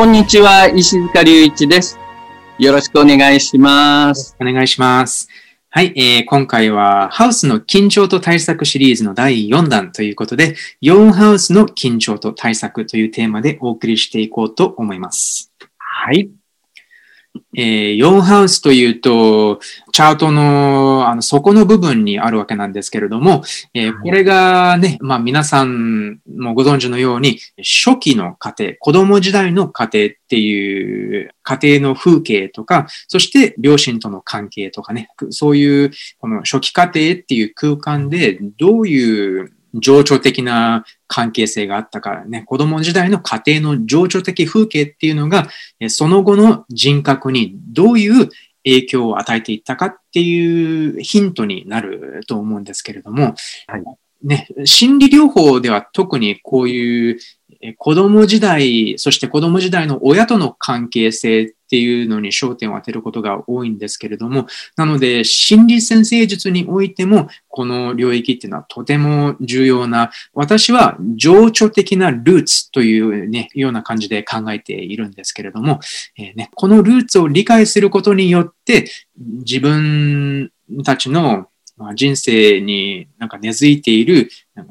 [0.00, 1.98] こんにちは、石塚隆一です。
[2.58, 4.34] よろしくお願いします。
[4.40, 5.28] お願いします。
[5.68, 15.52] はい、えー今回はハウスの緊張と対策シリーズの第4弾ということで、4ハウスの緊張と対策というテーマでお送りしていこうと思います。
[15.76, 16.30] はい。
[17.56, 19.60] えー4ハウスというと、
[19.92, 23.42] チャートのあの底の部分にあるわけなんですけれども、
[23.74, 24.02] えーはい。
[24.02, 48.28] これがね、まあ皆さんもご存知のように、初期の家庭、子供時代の家庭っていう家庭の風景とか、そして両親との関係とかね、そういうこの初期家庭っていう空間でどういう情緒的な関係性があったかね、子供時代の家庭の情緒的風景っていうのが、えその後の人格にどういう
[48.64, 53.34] 影響を与えていったかっていうヒントになると思うんですけれども、
[53.66, 53.84] はい。
[54.22, 57.18] ね、心理療法では特にこういう
[57.60, 75.78] え子供時代、そして子供時代の親との関係性っっていうのに焦点を当てることが多いんですけれども、なので心理先生術においてもこの領域っていうのはとても重要な、私は情緒的なルーツというね、ような感じで考えているんですけれども、
[76.18, 80.50] えーね、このルーツを理解することによって、自分
[80.84, 81.49] たちの
[81.80, 84.28] まあ人生になんか根付いている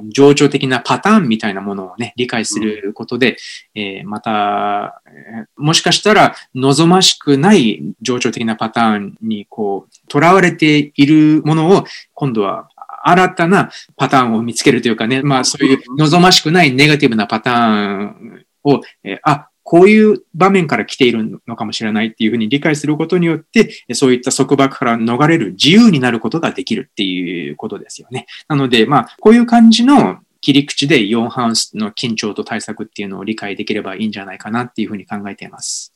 [0.10, 3.38] 情緒的なパターンみたいなものをね、理解することで、
[3.74, 11.84] えーまた、えーもしかしたら望ましくない情緒的なパターンにこう、囚われているものを
[12.14, 12.70] 今度は
[13.04, 28.26] 新たなパターンを見つけるというかね、まあそういう望ましくないネガティブなパターンを、えーあ、こういう場面から来ているのかもしれないっていうふうに理解することによって、そういった束縛から逃れる自由になることができるっていうことですよね。
[28.48, 35.94] なので、まあ、こういう感じの切り口で4ハウスの緊張と対策っていうのを理解できればいいんじゃないかなっていうふうに考えています。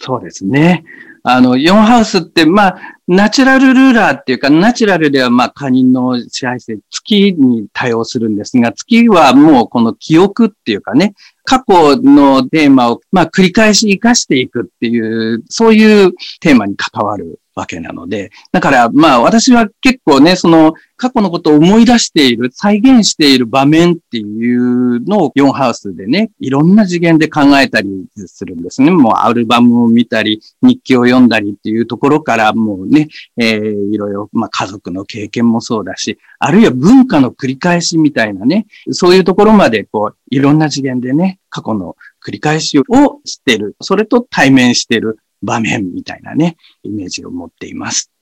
[0.00, 0.84] そうですね。
[1.24, 28.92] あの、4ハウスって、まあ、ナチュラルルーラーっていうか、ナチュラルでは、まあ、他人の支配性、月に対応するんですが、月はもうこの記憶っていうかね、過去のテーマを、まあ、繰り返し活かしていくっていう、そういうテーマに関わるわけなので、だから、まあ、私は結構ね、その、過去のことを思い出している、再現している場面っていうのを4ハウスでね、いろんな次元で考えたりするんですね。
[28.92, 42.84] もうアルバムを見たり、日記を読んだりっていうところからもうね、えーいろいろ、まあ家族の経験もそうだし、あるいは文化の繰り返しみたいなね、そういうところまでこう、いろんな次元でね、過去の繰り返しを
[43.24, 45.18] 知ってる、それと対面してる。
[45.42, 48.12] 場面みたいなね、イメージを持っています。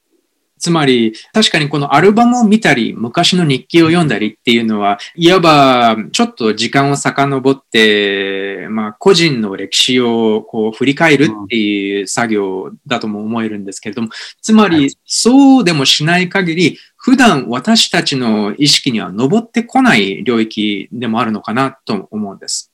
[0.60, 14.10] つまり、確かにこのアルバムを見たり、昔の日記を読んだりっていうのは、いわばちょっと時間を遡って、まあ、個人の歴史をこう振り返るっていう作業だとも思えるんですけれども、
[14.42, 22.70] つまはり、そうでもしない限り、普段私たちの意識には上ってこない領域でもあるのかなと思うんです。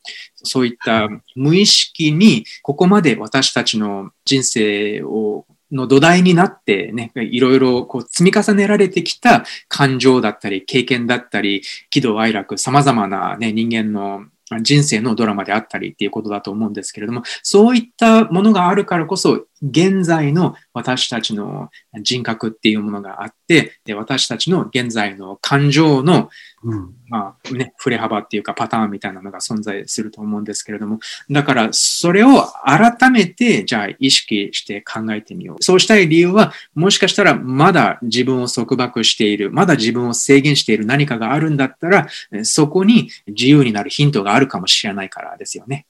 [0.47, 14.27] そういった無意識にここまで私たちの人生をの土台になってね、いろいろこう積み重ねられてきた感情だったり、経験だったり、喜怒哀楽、様々なね、人間の
[14.63, 21.71] 人生のドラマであったりっていうことだと思うんですけれども、そういったものがあるからこそ、現在の私たちの
[22.03, 26.31] 人格っていうものがあって、で私たちの現在の感情の
[26.67, 26.95] うん。
[27.09, 30.99] まあね、振れ幅っていうかパターンみたいなのが存在すると思うんですけれども、
[31.31, 35.63] だからそれを改めて、じゃあ意識して考えてみよう。
[35.63, 42.09] そうしたい理由は、もしかしたらまだ自分を束縛している、まだ自分を制限している何かがあるんだったら、
[42.43, 45.87] そこに自由になるヒントがあるかもしれないからですよね。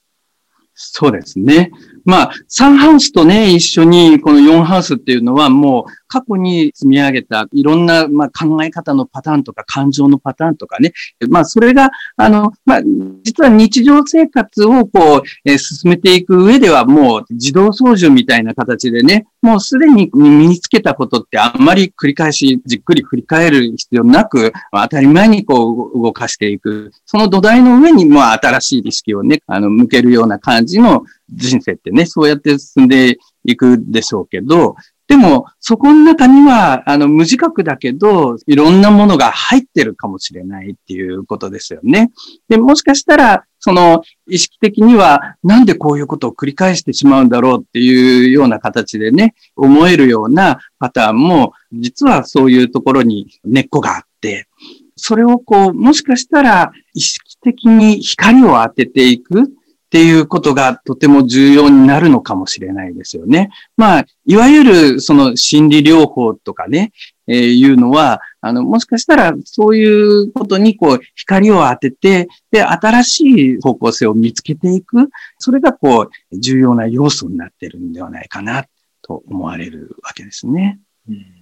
[0.78, 1.70] そうですね。
[2.04, 10.92] まあ、3ハウスとね、一緒にこの4ハウスっていうのはもう過去に積み上げたいろんな、まあ、考え方のパターンとか感情のパターンとかね、
[11.28, 12.82] まあ、それが、あの、まあ、
[13.22, 26.92] 実は日常生活をこう、えー、進めていく上ではもう自動操縦みたいな形でね、もうすでに身につけたことってあんまり繰り返しじっくり振り返る必要なく、当たり前にこう動かしていく。
[27.04, 34.76] その土台の上にも新しい意識をね、あの、向けるような感じの人生ってね、そうやって進んでいくでしょうけど、
[35.08, 42.10] でも、そこの中には、あの、無自覚だけど、いろんなものが入ってるかもしれないっていうことですよね。
[42.48, 54.48] で、もしかしたら、その、意識的には、なんでこういうことを繰り返してしまうんだろうっていうような形でね、思えるようなパターンも、実はそういうところに根っこがあって、
[54.96, 59.52] それをこう、もしかしたら意識的に光を当てていく
[59.86, 63.50] っていうことがとても重要になるのかもしれないですよね。
[63.76, 66.92] まあ、いわゆるその心理療法とかね、
[67.28, 78.66] えー、いうのは、あの、もしかしたらそういうことにこう光を当てて、で、新しい方向性を見つけていく、それがこう重要な要素になってるんではないかな
[79.02, 80.80] と思われるわけですね。
[81.08, 81.35] うん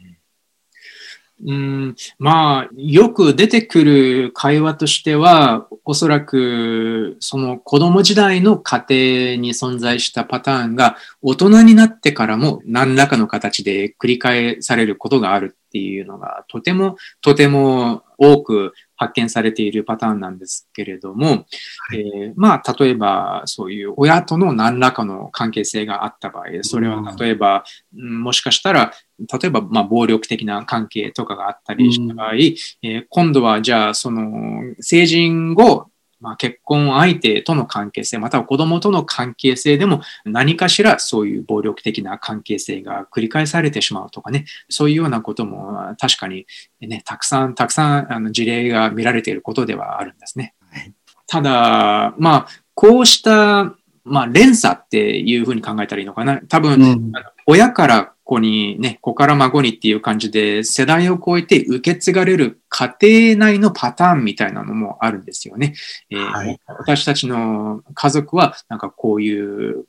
[1.47, 18.73] うん、まあ、よく出てくる会話としては、おそらく、その子供時代の家庭に存在したパターンが、大人になってからも何らかの形で繰り返されることがあるっていうのが、とても、とても多く
[19.05, 27.65] 発見されているパターンなんですけれども、はい、えー、まあ、例えば、そういう親との何らかの関係性があった場合、それは例えば、
[27.97, 35.89] うん、もしかしたら、例えば、まあ、暴力的な関係とかがあったりした場合、うん、えー、今度は、じゃあ、その、成人後、
[36.25, 46.47] まあ、結婚相手との関係性、または子供との関係性でも何かしらそういう暴力的な関係性が繰り返されてしまうとかね、そういうようなことも確かに
[46.81, 50.55] ね、たくさんたくさんあの事例が見られていることではあるんですね。
[50.71, 50.95] はい、
[51.27, 53.75] ただ、まあ、こうした、
[54.05, 56.41] まあ、連鎖っていうふうに考えたらいいのかな。
[56.49, 57.13] 多分、うん、
[57.47, 65.75] 親から子にね、子から孫にっていう感じで世代を超えて受け継がれる家庭内のパターンみたいなのもあるんですよね。
[66.11, 69.85] えーはい、私たちの家族はなんかこういう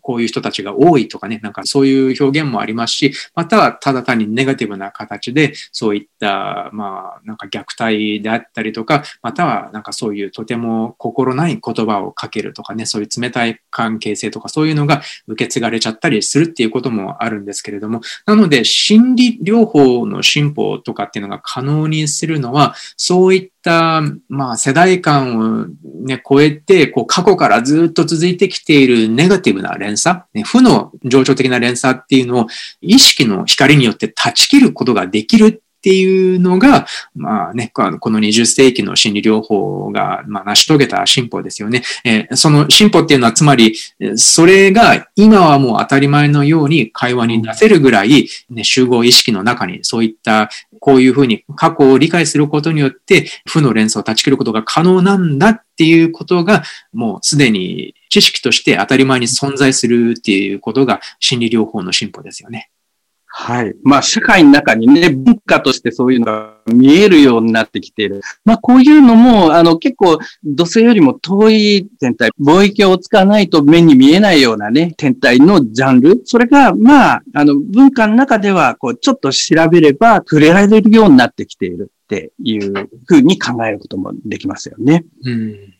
[0.00, 23.53] こういう人たちが多いとかね、なんかそういう表現もありますし、またはただ単にネガティブな形で、そういった、まあ、なんか虐待であったりとか、またはなんかそういうとても心ない言葉をかけるとかね、そういう冷たい関係性とかそういうのが受け継がれちゃったりするっていうこともあるんですけれども、なので心理療法の進歩とかっていうのが可能にするのは、そういった、
[24.28, 25.66] まあ、世代間を
[26.04, 32.46] ね、超えて、こう、過去からずっと続いてきているネガティブな連鎖、ね、負の情緒的な連鎖っていうのを
[32.82, 41.82] 意識の光によって断ち切ることができるっていうのが、まあね、この20世紀の心理療法が、まあ、成し遂げた進歩ですよね。
[42.06, 43.74] えー、その進歩っていうのは、つまり、
[44.16, 50.48] それが今はもう当たり前のように会話に出せるぐらい、ね、集合意識の中にそういった
[50.80, 56.62] こういうふうに過去を理解することによって、負の連鎖を断ち切ることが可能なんだっていうことが、
[56.94, 62.70] もうすでに知識として当たり前に存在するっていうことが心理療法の進歩ですよね。
[63.36, 63.74] はい。
[63.82, 68.20] まあ、社会の中にね、文化としてそういうのが見えるようになってきている。
[68.44, 76.22] まあ、こういうのも、あの、結構、土星よりも遠い天体、貿易を使わないと目に見えないようなね、天体のジャンル。
[76.24, 85.04] それが、まあ、あの、文化の中では、こう、ちょっと調べれば、触れられるようになってきているっていうふうに考えることもできますよね。
[85.24, 85.73] うん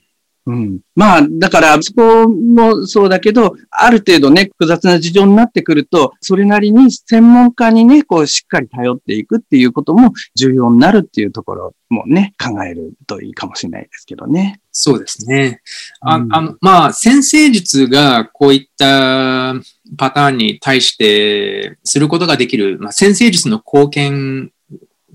[0.46, 0.80] うん。
[0.94, 14.60] まあ、だから、そこもそうだけど、ある程度ね、複雑な事情になってくると、それなりに専門家にね、こう、しっかり頼っていくっていうことも重要になるっていうところもね、考えるといいかもしれないですけどね。
[14.70, 15.62] そうですね。
[16.00, 19.54] あ、うん、あの、まあ、先生術がこういった
[19.96, 24.50] パターンに対してすることができる、まあ、先生術の貢献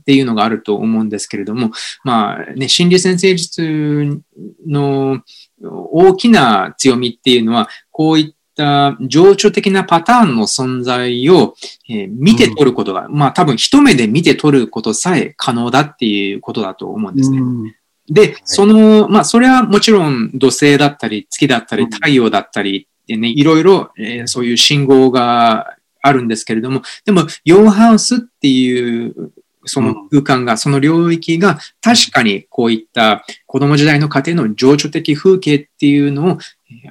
[0.09, 1.69] っていうのがあると思うんですけれども、
[2.03, 4.19] まあね、心理先生術
[4.65, 5.21] の
[5.61, 11.53] 大きな強みっていうのは、こういった情緒的なパターンの存在を、
[11.87, 17.37] えー、見て取ることが、うん、まあ多分一目で見て取ることさえ可能だっていうことだと思うんですね。
[17.37, 17.75] うん。
[18.07, 29.31] で、その、まあ、それはもちろん土星だったり、月だったり、太陽だったりってね、いろいろ、えー、そういう信号があるんですけれども、でも、ヨーハウスっていう
[29.69, 36.37] その空間が、その領域が確かにこういった子供時代の家庭の情緒的風景っていうのを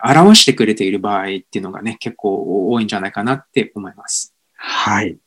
[0.02, 4.35] 表してくれている場合っていうのがね、結構多いんじゃないかなって思います。
[4.54, 5.18] はい。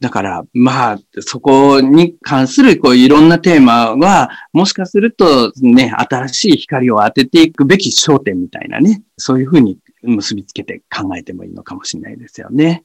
[0.00, 12.82] だから、まあ、そこに関する、こう、いろんなテーマは、もしかすると、ね、新しい光を当てていくべき焦点みたいなね、そういうふうに結びつけて考えてもいいのかもしれないですよね。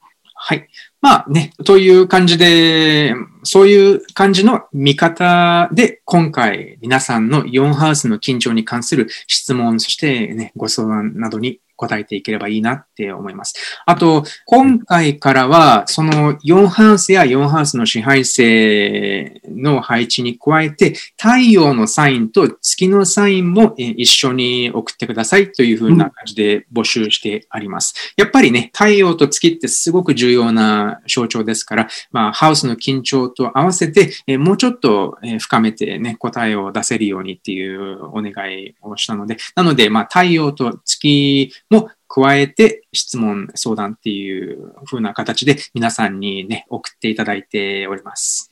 [0.48, 0.68] はい。
[1.02, 13.56] まあね、という感じで、そういう感じの見方で、今回皆さんの4ハウスの緊張に関する質問、そしてね、ご相談などに答えていければいいなって思います。
[13.86, 28.14] あと、今回からは、その4ハウスや4ハウスの支配性の配置に加えて、太陽のサインと月のサインも一緒に送ってくださいというふうな感じで募集してあります。
[28.18, 48.52] やっぱりね、太陽と月ってすごく重要な象徴ですから、まあ、ハウスの緊張と合わせて、もうちょっと深めてね、答えを出せるようにっていうお願いをしたので、なので、まあ、太陽と月も加えて質問、相談っていう風な形で皆さんにね、送っていただいております。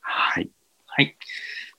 [0.00, 0.50] はい。
[0.86, 1.16] はい。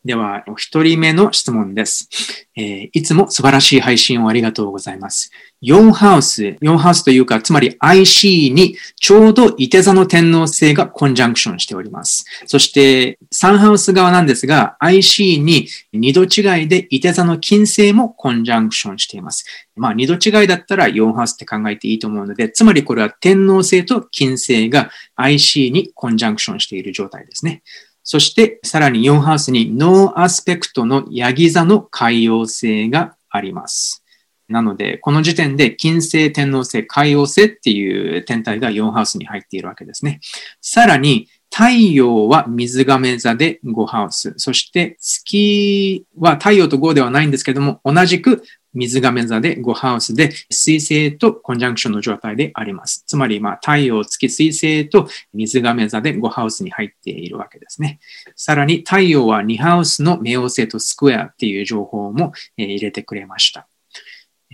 [0.03, 2.09] では、お一人目の質問です、
[2.57, 5.31] えー、いつも素晴らしい配信をありがとうございます。
[5.63, 12.25] 4ハウス、4ハウスというか、つまり IC にちょうど伊手座の天皇星がコンジャンクションしております。
[12.45, 19.45] そして、3ハウス側なんですが、IC に2度違いで射手座の金星もコンジャンクションしています。
[19.75, 27.63] まあ、2度違いだったら4ハウスって考えていいと思うので、つまりこれは天王星と金星が IC にコンジャンクションしている状態ですね。
[28.03, 34.02] そして、さらに4ハウスにノーアスペクトのヤギ座の海王星があります。
[34.49, 40.19] なので、この時点で金星、天王星、海王星っていう天体が4ハウスに入っているわけですね。
[40.61, 44.33] さらに、太陽は水亀座で5ハウス。
[44.37, 48.41] そして月は太陽と5ではないんですけども、同じく
[48.73, 53.03] 水亀座で5ハウスで、水星とコンジャンクションの状態であります。
[53.05, 57.99] つまり、まあ、太陽、月、水星と水亀座で5ハウスに入っているわけですね。
[58.35, 63.67] さらに、太陽は2ハウスの冥王星とスクエアっていう情報も入れてくれました。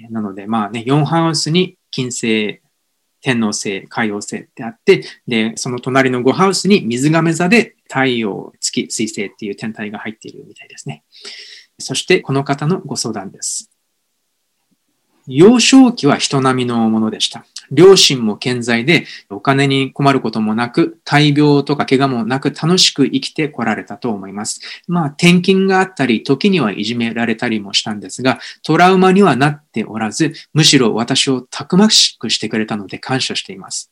[0.10, 2.62] なので、まあね、4ハウスに金星、
[3.22, 11.04] 天王星、海王星ってあって、で、その隣の5ハウスに水亀座で太陽、月、水星っていう天体が入っているみたいですね。
[11.80, 13.72] そして、この方のご相談です。
[15.28, 17.46] 幼少期は人並みのものでした。
[17.72, 24.62] 両親も健在で、お金に困ることもなく、大病とか怪我もなく楽しく生きてこられたと思います。
[24.88, 33.92] まあ、転勤があったり、時にはいじめられたりもしたんですが、トラウマにはなっておらず、むしろ私をたくましくしてくれたので感謝しています。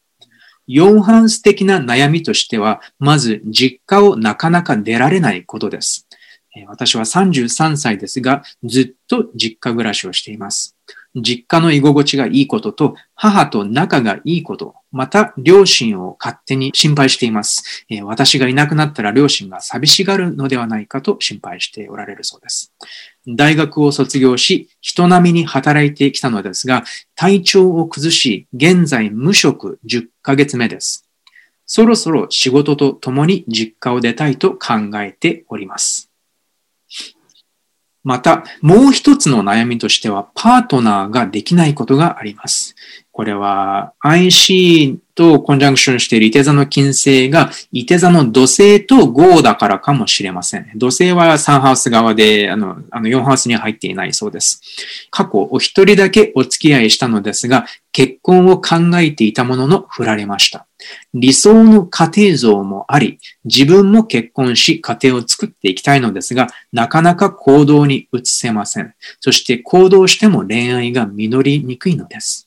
[0.67, 6.07] 4ハウス的な悩みとしては、まず実家をなかなか出られないことです。
[6.67, 10.75] 私は33歳ですが、ずっと実家暮らしをしています。
[11.21, 17.86] 実家の居心地がいいことと、母と仲がいいこと、また両親を勝手に心配しています。
[17.89, 22.74] え、私がいなくなったら両親が寂しがるのではないかと心配しておられるそうです。
[23.27, 26.83] 大学を卒業し、人並みに働いてきたのですが、
[27.15, 31.07] 体調を崩し、現在無職10ヶ月目です。
[31.65, 36.06] そろそろ仕事と共に実家を出たいと考えております。
[38.07, 42.73] また、もう一つの悩みとしては、パートナーができないことがあります。
[43.11, 50.69] これは IC とコンジャンクションしている伊手座の金星が伊手座の土星と合だからかもしれません。
[50.75, 54.62] 土星は3ハウス側で、あの、あの4ハウスに入っていないそうです。
[55.09, 60.67] 過去お一人だけお付き合いしたのですが、結婚を考えていたものの振られました。
[61.15, 68.93] 理想の家庭像もあり、自分も結婚し家庭を作っていきたいのですが、なかなか行動に移せません。
[69.19, 72.47] そして行動しても恋愛が実りにくいのです。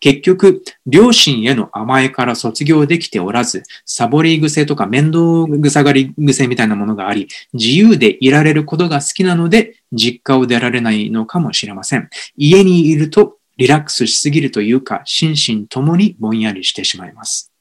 [0.00, 12.08] 結局、両親への甘えから卒業できておらず、サボり癖とか面倒ぐさがり癖みたいなものがあり、自由でいられることが好きなので、実家を出られないのかもしれません。
[12.36, 17.52] 家にいるとリラックスしすぎるというか、心身ともにぼんやりしてしまいます。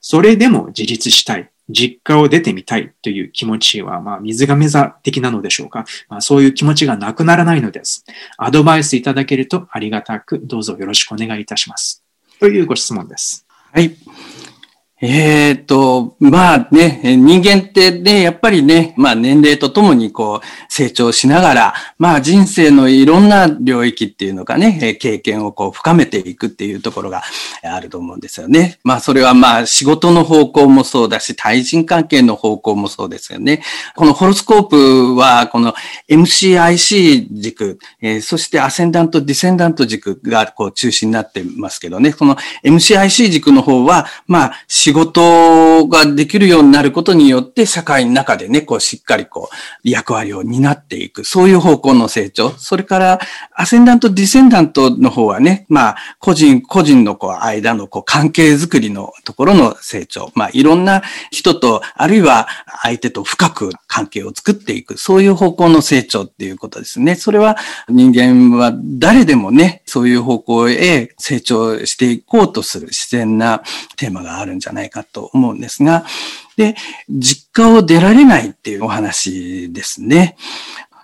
[0.00, 1.51] それでも自立したい。
[1.68, 5.84] 実家を出てみたいという気持ちは、まあ、水亀座的なのでしょうか。
[6.08, 8.04] まあ、そういう気持ちがなくならないのです。
[8.36, 12.02] アドバイスいただけるとありがたく、どうぞよろしくお願いいたします。
[12.40, 13.46] というご質問です。
[13.72, 13.96] はい。
[15.04, 27.24] えっ、と、まあね、人間ってね、やっぱりね、まあ年齢とともにこう成長しながら、まあ人生のいろんな領域っていうのがね、経験をこう深めていくっていうところが
[27.64, 28.78] あると思うんですよね。
[28.84, 33.64] まあそれはまあ仕事の方向もそうだし、対人関係の方向もそうですよね。
[33.96, 35.74] このホロスコープは、この
[36.08, 51.24] MCIC 軸、えー、そしてアセンダント、ディセンダント軸がこう中心になってますけどね、この MCIC 軸の方は、まあ仕仕事ができるようになることによって、社会の中でね、こう、しっかりこう、役割を担っていく。
[51.24, 52.50] そういう方向の成長。
[52.50, 53.20] それから、
[53.54, 60.30] アセンダント、ディセンダントの方はね、まあ、個人、個人のこう、間のこう、関係づくりのところの成長。
[60.34, 62.46] まあ、いろんな人と、あるいは
[62.82, 64.98] 相手と深く関係を作っていく。
[64.98, 67.14] そういう方向の成長っていうことですね。
[67.14, 67.56] それは
[67.88, 73.62] 人間は誰でもね、そういう方向へ成長していこうとする自然な
[73.96, 76.04] テーマがあるんじゃないないかと思うんですが、
[76.56, 76.74] で、
[77.08, 80.36] 実家を出られないっていうお話ですね。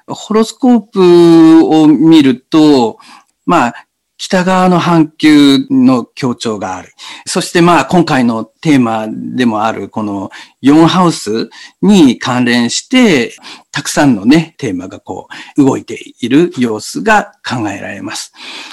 [0.07, 2.99] ホロスコープを見ると、
[3.47, 3.75] まあ、
[4.19, 6.93] 北側の半球の強調がある。
[7.25, 10.31] そしてまあ今回のテーマでもあるこの
[10.61, 11.49] 4ハウス
[11.83, 13.37] に関連して、
[13.71, 18.33] たくさんのね、テーマがこう動いている様子が考えられます。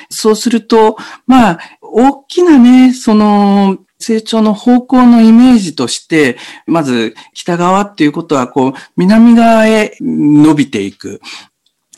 [0.10, 0.98] そうすると、
[1.28, 11.22] まあ大きなね、その成長の方向のイメージとして、まず北側っていうことは、こう、南側へ伸びていく。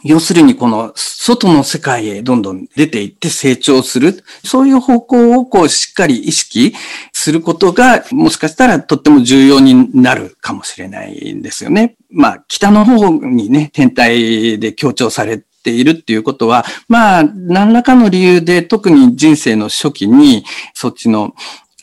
[0.04, 4.24] 要するにこの外の世界へどんどん出ていって成長する。
[4.46, 6.74] そういう方向をこうしっかり意識
[7.12, 11.98] することがもしかしたらとっても重要になるかもしれないんですよね。
[12.10, 21.34] まあ北の方にね、天体で強調されているっていうことは、まあ、何らかの理由で特に人生の初期にそっちの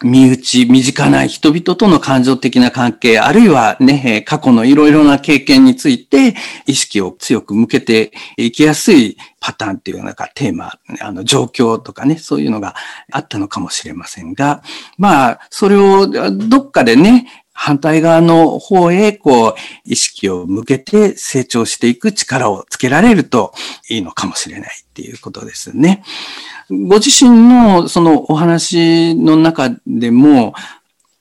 [0.05, 6.35] 身内、身近な人々との感情的な関係、あるいはね、過去のいろいろな経験について
[6.67, 12.75] 意識を強く向けていきやすいパターンっていうなんかテーマ、あの状況とかね、そういうのが
[13.13, 14.63] あったのかもしれませんが、
[14.99, 23.55] まあ、それをどっかでね、反対側の方へこう意識を向けて成長していく力をつけられると
[23.89, 26.05] いいのかもしれないっていうことですね。
[26.69, 30.55] ご自身のそのお話の中でも、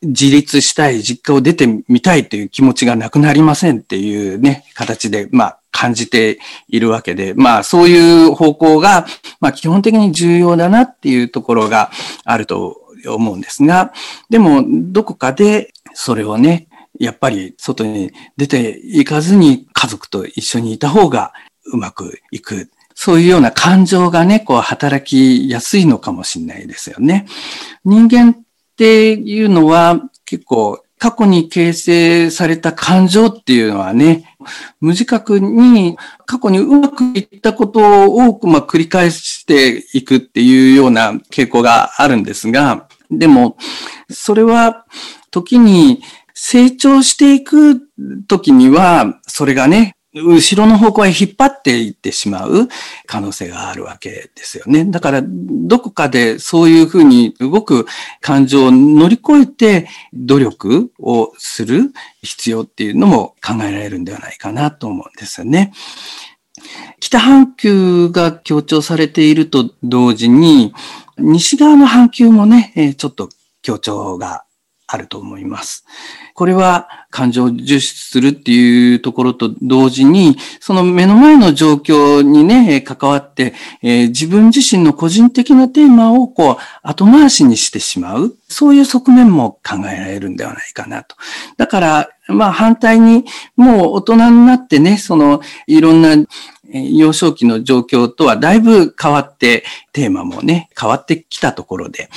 [0.01, 9.05] 自立したい、実家を出てみたいという気持ちがなくなりませんっていうね、形で、まあ、感じているわけで、まあ、そういう方向が、
[9.39, 11.89] まあ、基本的に重要だなっていうところが
[12.25, 13.93] あると思うんですが、
[14.29, 16.67] でも、どこかでそれをね、
[16.99, 21.33] やっぱり外に出ていかずに家族と一緒にいた方が
[21.65, 27.25] うまくいくそういうような感情がね、こう働きやすいのかもしれないですよね。
[27.83, 28.35] 人間っ
[28.77, 34.37] ていうのは結構過去に形成された感情っていうのはね、
[34.79, 43.57] 無自覚に過去にうまくいったことを多くま繰り返していくっていうような傾向があるんですが、でも、
[44.09, 44.85] それは
[45.33, 46.03] 時に
[46.35, 47.81] 成長していく
[48.27, 52.67] 時には、それがね、後ろの方向へ引っ張っていってしまう
[53.07, 54.85] 可能性があるわけですよね。
[54.85, 57.87] だから、どこかでそういうふうに動く
[58.21, 61.91] 感情を乗り越えて努力をする
[62.21, 65.73] 必要っていうのも考えられるんではないかなと思うんですよね。
[66.99, 70.73] 北半球が強調されていると同時に、
[71.17, 73.29] 西側の半球もね、ちょっと
[73.63, 74.45] 強調が
[74.93, 75.85] あると思います。
[76.35, 88.35] これは感情を重視するっていうところと同時に、その目の前の状況にね、関わって、えー、自分自身の個人的なテーマをこう後回しにしてしまう。
[88.47, 91.15] そういう側面も考えられるんではないかなと。
[91.57, 93.25] だから、まあ反対に、
[93.55, 96.15] もう大人になってね、そのいろんな
[96.71, 102.09] 幼少期の状況とはだいぶ変わって、テーマもね、変わってきたところで、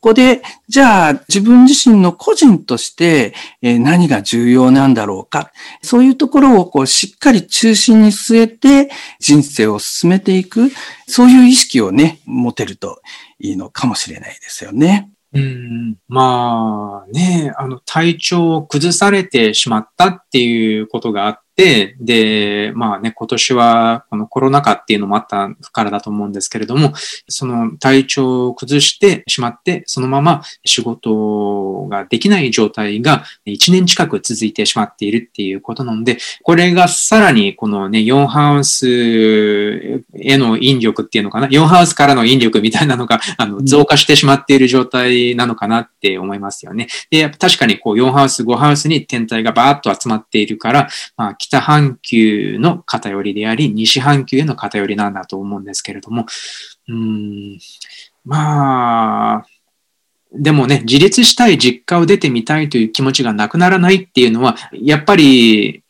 [0.00, 5.52] ここで、じゃあ自分自身の個人として何が重要なんだろうか。
[5.82, 10.70] そういうところをこうしっかり中心に据えて人生を進めていく。
[11.06, 13.02] そういう意識をね、持てると
[13.40, 15.10] いいのかもしれないですよね。
[15.32, 21.40] うん、まあね、あの体調を崩されてしまったっていうことがあっ、
[22.00, 26.92] で、まあね、今年はこのコロナ禍っていうのもあったからだと思うんですけれども、
[27.28, 38.88] その体調を崩してしまって、そのまま仕事ができない状態が1年近く続いてしまっているっていうことなので、これがさらにこのね、4ハウス
[40.14, 46.88] への引力っていうのかな、4ハウスからの引力みたいなのが、あの、増加してしまっている状態なのかなって思いますよね。
[47.10, 56.24] で、確かにこう4ハウス、5ハウスに天体がバーッと集まっているから、まあ、北半球の偏りであり、西半球への偏りなんだと思うんですけれども、
[56.88, 57.58] うん、
[58.24, 59.46] まあ、
[60.32, 65.82] でもね、自立したい実家を出てみたいという気持ちがなくならないっていうのは、やっぱり、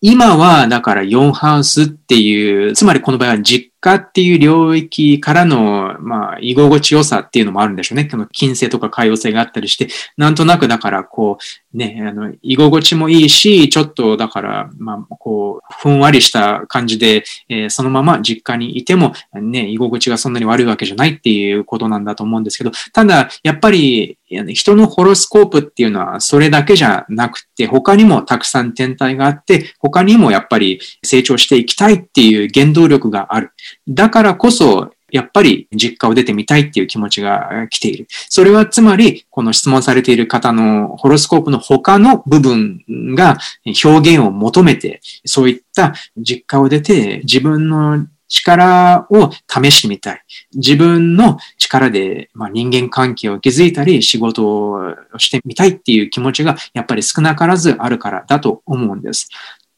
[0.00, 8.04] 今はだから4ハウスっっていう、つまりこの場合は実家っていう領域からの、まあ、居心地よさっていうのもあるんでしょうね。
[8.04, 9.88] この金星とか海洋性があったりして、
[10.18, 11.38] なんとなくだからこ
[11.72, 33.50] う、ね、あの、居心地もいいし、ちょっとだから、まあ、こう、ふんわりした感じで、えー、そのまま実家にいても、ね、居心地がそんなに悪いわけじゃないっていうことなんだと思うんですけど、ただ、やっぱり、人のホロスコープっていうのはそれだけじゃなくて、他にもたくさん天体があって、他にもやっぱり成長していきたいっていう原動力がある。
[33.88, 38.08] だからこそ、やっぱり実家を出てみたいっていう気持ちが来ている。
[38.28, 42.82] それはつまり、この質問されている方のホロスコープの他の部分
[43.14, 43.38] が
[43.84, 50.22] 表現を求めて、そういった実家を出て自分の力を試してみたい。
[50.54, 59.28] 自分の力で、ま、人間関係を築いたり、仕事をしてみたいっていう気持ちがやっぱり少なからずあるからだと思うんです。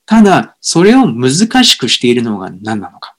[0.06, 1.30] ただ、それを難
[1.64, 3.15] しくしているのが何なのか。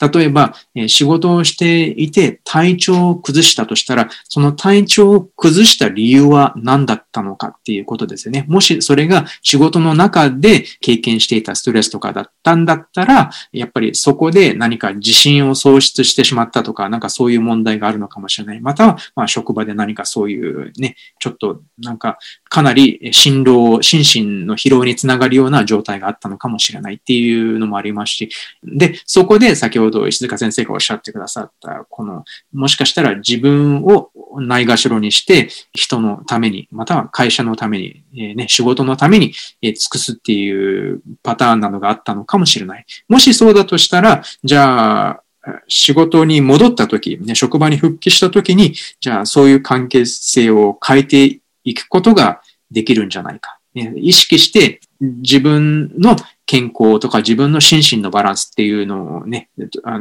[0.00, 8.46] 例えば、え仕事をしていて体調を崩したとしたら、その体調を崩した理由は何だったのかっていうことですよね。
[8.48, 18.60] もしそれが仕事の中で経験していたストレスとかだったんだったら、やっぱりそこで何か自信を喪失してしまったとか、なんかそういう問題があるのかもしれない。
[18.60, 28.30] または、まあ職場で何かそういうね、ちょっとなんかかなり心労、心身の疲労につながるような状態があったのかもしれないっていうのもありますし、
[28.64, 42.86] で、そこで先ほどほど石塚先生がおっしゃってくださった、この、もしかしたら自分をないがしろにして、人のために、または会社のために、えー、ね、仕事のために、え尽くすっていうパターンなどがあったのかもしれない。
[43.08, 45.22] もしそうだとしたら、じゃあ、
[45.68, 53.58] 仕事に戻った時、ね、職場に復帰した時に、じゃあそういう関係性を変えていくことができるんじゃないか。
[53.74, 56.16] ね、意識して自分の
[56.50, 59.50] 健康とか自分の心身のバランスっていうのをね、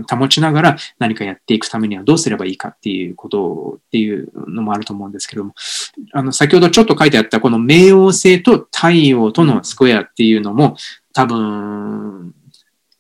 [0.09, 5.53] 保ちながら何かやっていくためにはどうすればいいかっていうことっていうのもあると思うんですけども、
[6.11, 10.75] あの、先ほどちょっと書いてあったこの冥王星と太陽とのスクエアっていうのも
[11.13, 12.33] 多分、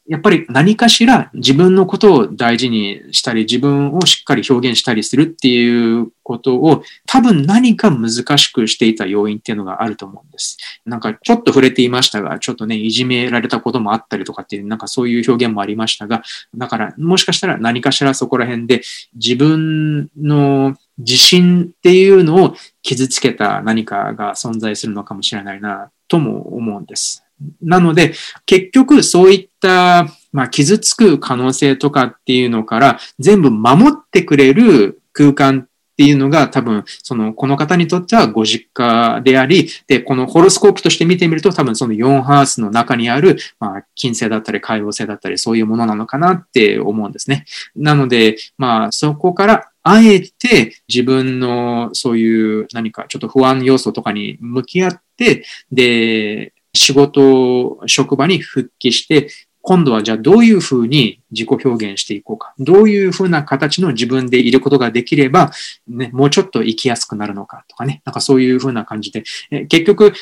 [0.09, 10.57] やっぱり何かしら自分のことを大事にしたり、自分をしっかり表現したりするっていうことを多分何か難しくしていた要因っていうのがあると思うんです。
[10.83, 16.23] なんかちょっと触れていましたが、ちょっとね、いじめられたこともあったりとかっていう、なんかそういう表現もありましたが、
[16.55, 18.81] だからもしかしたら何かしらそこら辺で
[19.13, 27.28] 自分の自信っていうのを傷つけた何かが存在するのかもしれないなとも思うんです。
[27.61, 28.13] なので、
[28.45, 35.67] 結局そういった、まあ、傷つく可能性とかっていうのから全部守ってくれる空間っ
[35.99, 47.43] ていうのが多分、その、この方にとってはご実家であり、で、このホロスコープとして見てみると多分その4ハウスの中にある、まあ、金星だったり、海王星だったり、そういうものなのかなって思うんですね。
[47.75, 59.29] なので、まあ、そこからあえて自分のそういう何かちょっと不安要素とかに向き合って、で、仕事、職場に復帰して、
[59.61, 62.53] 今度はじゃあどういうふうに自己表現していこうか。
[62.59, 65.51] どういうふうな形の自分でいることができれば、
[65.87, 68.01] ね、もうちょっと生きやすくなるのかとかね。
[68.05, 70.13] なんかそういうふうな感じで、え結局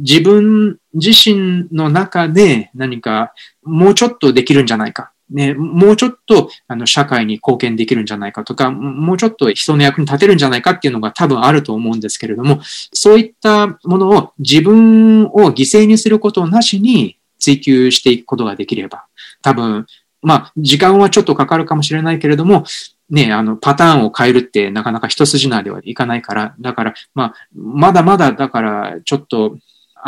[0.00, 5.12] 自分自身の中で何かもうちょっとできるんじゃないか。
[5.30, 12.60] ね、もうちょっとあの社会に貢献できるんじゃないかとか、もうちょっと人の役に立てるんじゃないかっていうのが多分あると思うんですけれども、
[12.92, 19.06] そういったものを自分を犠牲にすることなしに追求していくことができれば、
[19.42, 19.86] 多分、
[20.22, 22.64] まあ、時間はちょっとかかるかもしれないけれども、
[23.10, 29.58] ね、あの、パターンを変えるってなかなか一筋縄ではいかないから、だから、まあ、まだまだ、だから、ちょっと、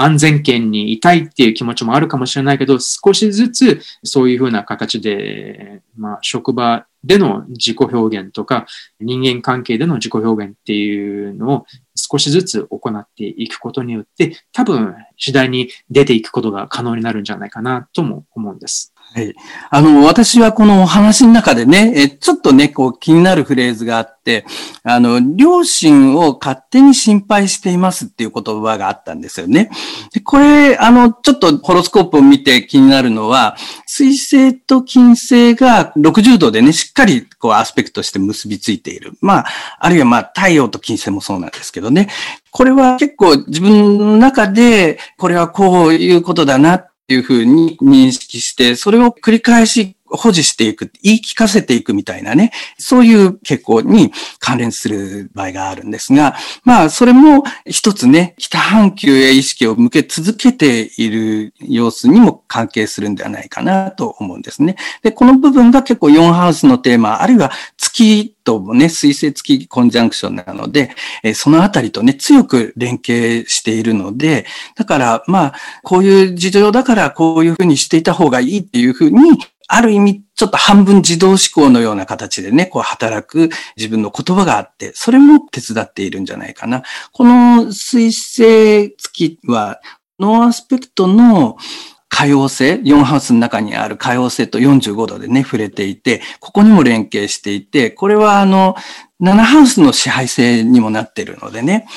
[0.00, 8.66] 安全圏にいたいっていう気持ちもあるかもしれないけど、少しずつそういうふうな形で、まあ、職場での自己表現とか、
[9.00, 18.94] 人間関係での自己表現っていうのを少しずつ行っていくことによって、多分次第に出ていくことが可能になるんじゃないかなとも思うんです。
[19.14, 19.34] はい。
[19.70, 24.44] あの、私はこのお話の中でね、え、ちょっとね、こう気になるフレーズがあって、
[24.82, 29.70] あの、両親を勝手に心配していますっていう言葉があったんですよね。
[30.12, 39.14] でこれ、あの、ちょっとホロスコープを見て気になるのは、水星と金星が60度でね、しっかりこうアスペクトして結びついている。
[39.22, 39.46] まあ、
[39.80, 42.08] あるいはまあ、太陽と金星もそうなんですけどね。
[42.50, 64.76] これは結構自分の中で、これはこういうことだないうふうに認識して、それを繰り返し保持していく、言い聞かせていくみたいなね、そういう傾向に関連する場合があるんですが、まあ、それも一つね、北半球へ意識を向け続けている様子にも関係するんではないかなと思うんですね。
[65.02, 70.90] で、この部分が結構4ハウスのテーマ、あるいは月ともね、水星付きコンジャンクションなので、
[71.22, 79.38] えそのあたりとね、強く連携しているので、だからまあ、こういう事情だからこういうふうにしていた方がいいっていうふうに、
[79.68, 86.82] ある意味、ちょっと半分自動思考のような形でね、こう働く自分の言葉があって、それも手伝っているんじゃないかな。
[87.12, 89.80] この水星月は、
[90.18, 91.58] ノーアスペクトの
[92.08, 98.74] 海王星、4ハウスの中にある海王星と45度でね、触れていて、ここにも連携していて、これはあの、
[99.20, 101.88] 7ハウスの支配星にもなってるのでね、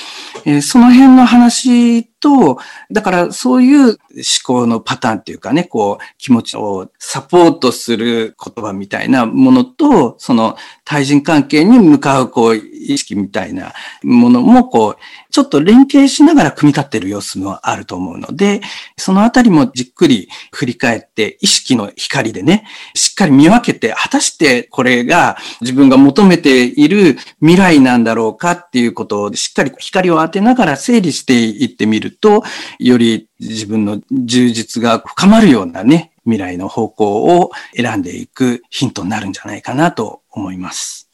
[0.46, 2.60] えー、その辺の話と、
[2.92, 3.98] だからそういう思
[4.46, 10.56] 考のパターンっていうかね、こう気持ちをサポートする言葉みたいなものと、その
[10.86, 14.96] 対人関係に向かうこう意識みたいなものもこう、
[15.32, 18.62] ちょっと連携しながら組み立ってる様子もあると思うので、
[18.98, 32.44] そのあたりもじっくり振り返って意識の光でね、しっかり見分けて、果たしてこれが自分が求めている未来なんだろうかっていうことをしっかり光を当てながら整理していってみると、
[32.80, 41.10] より自分の充実が深まるようなね、未来の方向を選んでいくヒントになるんじゃないかなと思います。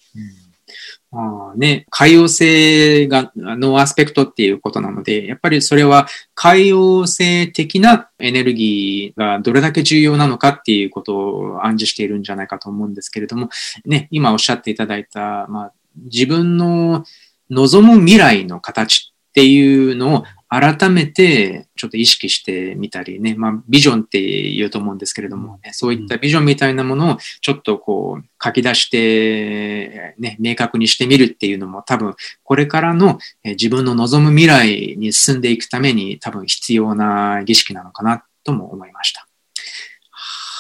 [1.12, 13.50] あね、海洋性がのアスペクトっていうことなので、やっぱりそれは海洋性的なエネルギーがどれだけ重要なのかっていうことを暗示しているんじゃないかと思うんですけれども、
[13.86, 15.74] ね、今おっしゃっていただいた、まあ、
[16.06, 17.06] 自分の
[17.50, 39.27] 望む未来の形っていうのを改めてちょっと意識してみたりね、まあビジョンって言うと思うんですけれども、ね、そういったビジョンみたいなものをちょっとこう書き出してね、明確にしてみるっていうのも多分これからの自分の望む未来に進んでいくために多分必要な儀式なのかなとも思いました。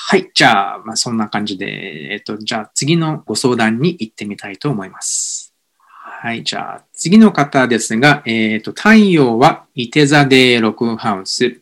[0.10, 0.32] はい。
[0.34, 5.54] じゃあ、まあ、そんな感じで、えっと、じゃあ次のご相談に行ってみたいと思います。
[5.78, 6.46] はい。
[6.46, 11.60] じゃあ、次の方ですが、えっ、と、太陽は伊手座で6ハウス。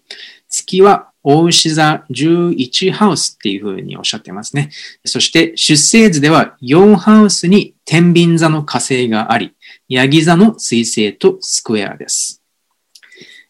[0.48, 4.70] 月は大牛座11ハウスっていうふうにおっしゃってますね。
[5.06, 9.56] そして、出生図では4ハウスに天秤座の火星があり、
[9.90, 12.45] ヤギ座の水星とスクエアです。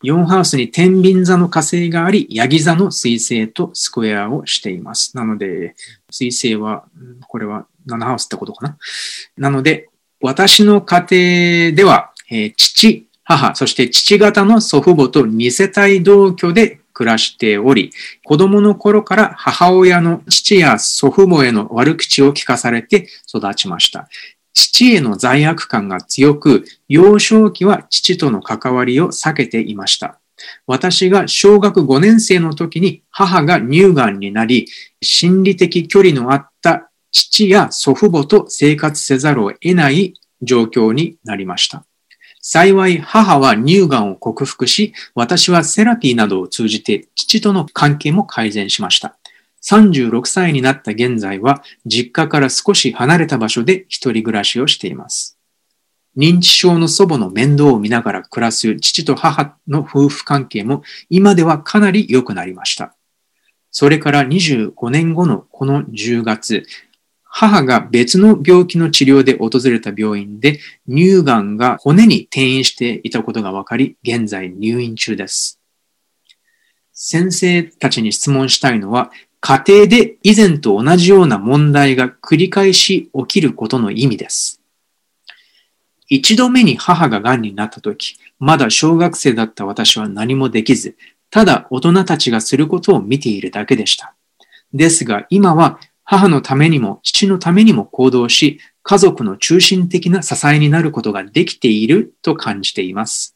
[0.04, 5.16] 4ハウスに天秤座の火星があり、ヤギ座の水星とスクエアをしています。
[5.16, 5.76] なので、
[6.10, 6.86] 水星は、
[7.28, 8.78] これは7ハウスってことかな。
[9.38, 9.90] なので、
[10.22, 17.92] 私の家庭では、えー、父、母、そして父方の祖父母と二世帯同居で暮らしており、
[18.24, 24.08] 子供の頃から母親の父や祖父母への悪口を聞かされて育ちました。
[24.56, 30.20] 父への罪悪感が強く、幼少期は父との関わりを避けていました。
[30.66, 34.68] 私が小学5年生の時に母が乳がんになり、
[35.02, 41.86] 心理的距離のあった父や祖父母と生活せざるを得ない状況になりました。
[42.42, 49.18] 幸い母は乳がんを克服し、私はセラピーなどを通じて父との関係も改善しました。
[49.68, 55.38] 36歳になった現在は実家から少し離れた場所で一人暮らしをしています。
[56.16, 62.96] 認知症の祖母の面倒を見ながら暮らす父と母の夫婦関係も今ではかなり良くなりました。
[63.72, 66.66] それから25年後のこの10月、
[67.24, 75.60] 母が別の病気の治療で訪れた病院で乳がんが骨に転移していたことが分かり、現在入院中です。
[76.94, 79.12] 先生たちに質問したいのは、
[79.48, 84.60] 家庭で以前と同じような問題が繰り返し起きることの意味です。
[86.10, 90.98] 一度目に母が癌になった時、まだ小学生だった私は何もできず、
[91.30, 94.16] ただ大人たちがすることを見ているだけでした。
[94.74, 103.36] ですが今は母のためにも父のためにも行動し、家族の中心的な支えになることができていると感じています。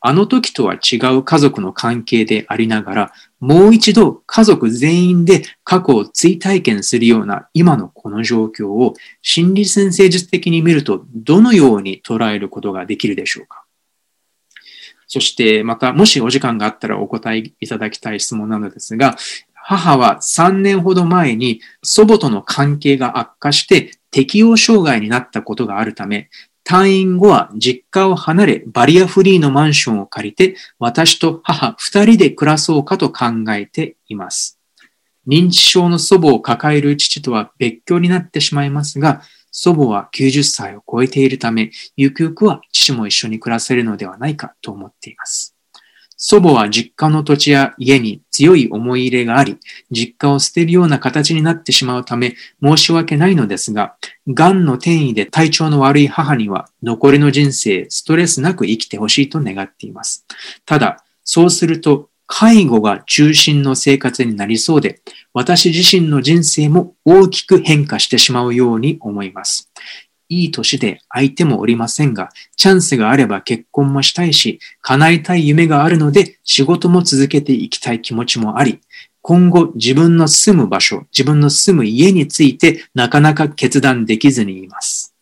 [0.00, 13.64] あの時とは違う家族の関係でありながら、もう一度家族全員で過去を追体験するような今のこの状況を心理先生術的に見るとどのように捉えることができるでしょうか？
[15.06, 19.16] そしてまたもしお時間があったらお答えいただきたい質問なのですが、
[19.54, 26.28] 母は3年ほど前に祖母との関係が悪化して適応障害になったことがあるため、
[26.68, 34.60] 退院後は実家を離れバリアフリーのマンションを借りて私と母二人で暮らそうかと考えています。
[35.26, 45.57] 認知症の祖母を抱える父とは別居になってしまいますが、祖母は90歳を超えているため、ゆくゆくは父も一緒に暮らせるのではないかと思っています。
[46.20, 49.56] 祖母は実家の土地や家に強い思い入れがあり、
[49.92, 60.26] 実家を捨てるような形になってしまうため申し訳ないのですが、癌の転移で体調の悪い母には残りの人生ストレスなく生きてほしいと願っています。
[60.66, 65.00] ただ、そうすると介護が中心の生活になりそうで、
[65.32, 69.70] 私自身の人生も大きく変化してしまうように思います。
[70.28, 78.80] いい年で相手もおりませんが、チャンスがあれば結婚もしたいし、叶えたい夢があるので仕事も続けていきたい気持ちもあり、
[79.22, 85.14] 今後自分の住む場所、自分の住む家についてなかなか決断できずにいます。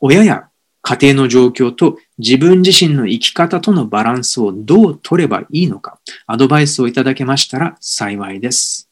[0.00, 0.48] 親や
[0.82, 8.88] 家庭の状況と自分自身の生き方とのバランスをどう取ればいいのか、アドバイスをいただけましたら幸いです。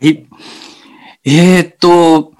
[0.00, 0.26] はい。
[1.24, 2.31] えー、っと、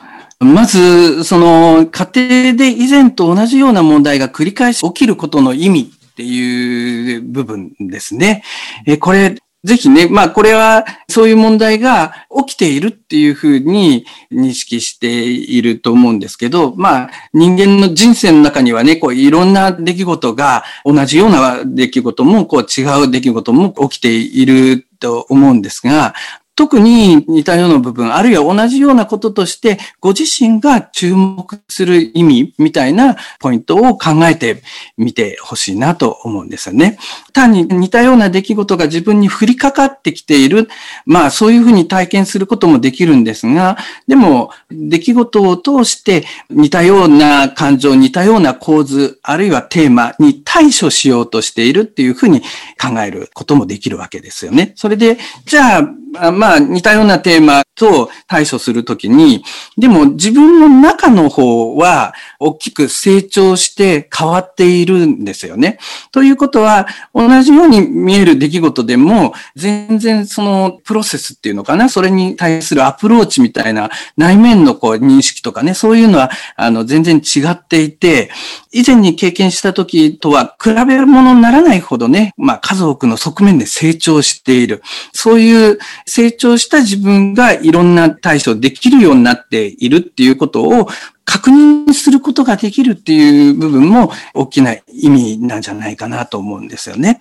[0.45, 8.43] まず、その、家庭で以前と同じような問題が繰り返し起きることの意味っていう部分ですね。
[8.87, 26.15] えこれ、ぜひね、まあこれはそういう問題が起きているっていうふうに認識していると思うんですけど、まあ人間の人生の中にはね、こういろんな出来事が同じような出来事もこう違う出来事も起きていると思うんですが、
[26.55, 34.63] 特に似たような部分、あるいは同じようなこととして、ご自身が注目する意味みたいなポイントを考えて
[34.99, 36.99] みてほしいなと思うんですよね。
[37.33, 40.69] 単に似たような出来事が自分に降りかかってきている。
[41.07, 52.43] まあそういうふうに体験することもできるんですが、でも出来事を通して似たような感情、似たような構図、あるいはテーマに対処しようとしているっていうふうに
[52.81, 54.75] 考えることもできるわけですよね。
[54.77, 55.89] それで、じゃあ、
[56.43, 59.45] まあ、似たようなテーマと対処するときに、
[59.79, 65.79] でも自分の中の方は大きく成長して変わっているんですよね。
[66.11, 78.33] ということは、同じように見える出来事でも、全然そのプロセスっていうのかな、それに対するアプローチみたいな内面のこう認識とかね、そういうのは、あの、全然違っていて、
[78.73, 84.83] 以前に経験した時とは比べ物にならないほどね、まあ家族の側面で成長している。
[85.13, 90.89] そういう成長した自分がいろんな対処できるようになっているっていうことを
[91.25, 97.21] 確認することができるっていう部分も大きな意味なんじゃないかなと思うんですよね。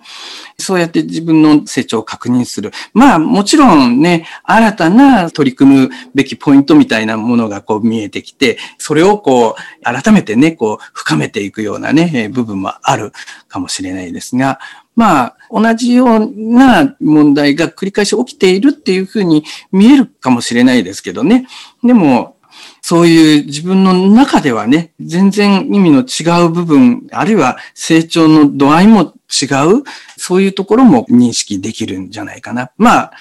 [0.58, 2.72] そうやって自分の成長を確認する。
[2.94, 13.12] まあもちろんね、新たな取り組むべきポイントみたいなものがこう見えてきて、それをこう改めてね、こう深めていくようなね、部分もある
[13.48, 14.58] かもしれないですが、
[14.94, 21.46] まあ、同じような問題が繰り返し起きているっていうふうに見えるかもしれないですけどね。
[21.82, 22.36] でも、
[22.82, 29.84] そういう自分の中ではね、全然意味の違う部分、あるいは成長の度合いも違う、
[30.18, 32.72] そういうところも認識できるんじゃないかな。
[32.76, 33.12] まあ、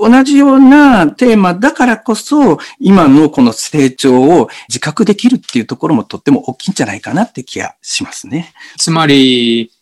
[0.00, 8.52] 同じようなテーマだからこそ、今のこの成長を自覚できるっていうところもとっても大きいんじゃないかなって気がしますね。
[8.76, 9.72] つまり、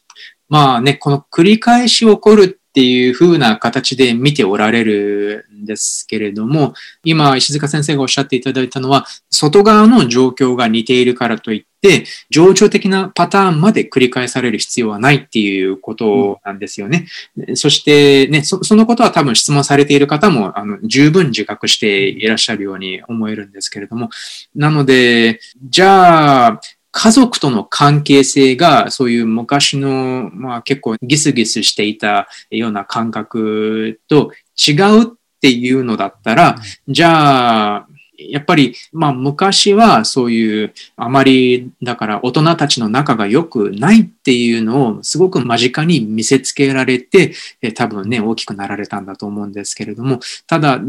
[0.48, 17.08] まあね、この繰り返し起こるっていう風な形で見ておられるんですけれども、今、石塚先生がおっしゃっていただいたのは、外側の状況が似ているからといって、情緒的なパターンまで繰り返される必要はないっていうことなんですよね。
[17.36, 24.08] うん、そしてねそ、そのことは多分質問されている方もあの十分自覚していらっしゃるように思えるんですけれども、
[24.54, 26.60] なので、じゃあ、
[27.00, 35.06] 家族との関係性がそういう昔の、まあ、結構ギスギスしていたような感覚と違うっ
[35.40, 36.56] ていうのだったら、
[36.88, 37.86] じゃあ、
[38.18, 47.32] やっぱり、まあ昔はそういうあまりだから大人たちの仲が良くないっていうのをすごく間近に見せつけられて
[47.76, 50.80] 多分ね大きくなられたんだと思うんですけれどもただ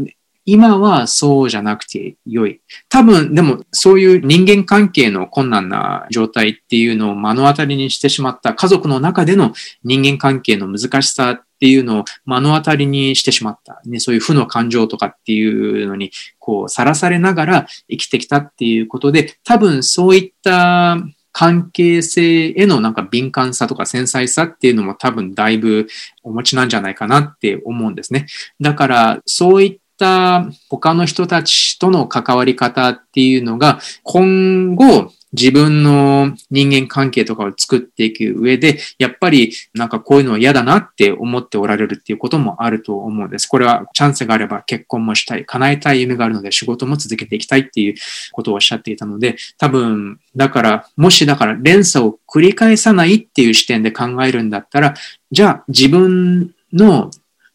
[0.44, 2.60] 今はそうじゃなくて良い。
[2.88, 9.52] 多分、でもそういう人間関係の困難な状態っていうのを目の当たりにしてしまった家族の中での
[9.84, 13.80] 人間関係の難しさっていうのを目の当たりにしてしまった。
[13.84, 20.96] ね、そういう負の感情とかっていうのに、こう、さらされながら生きてきたっていうことで、多分そういった
[21.32, 25.86] 関係性へのなんか敏感さとか繊細さっていうのも多分だいぶ
[26.22, 28.26] お持ちなんじゃないかなって思うんですね。
[28.60, 43.46] だからそういっった他の人たちとの関わり方っていうのが今後自分の人間関係とかを作っていく上で、やっぱりなんかこういうのは嫌だなって思っておられるっていうこともあると思うんです。
[43.46, 47.94] これはチャンスがあれば結婚もしたい、叶えたい夢があるので仕事も続けていきたいっていう
[48.32, 54.94] ことをおっしゃっていたので、多分、だから、もしだから連鎖を繰り返さないっていう視点で考えるんだったら、
[55.30, 57.10] じゃあ自分の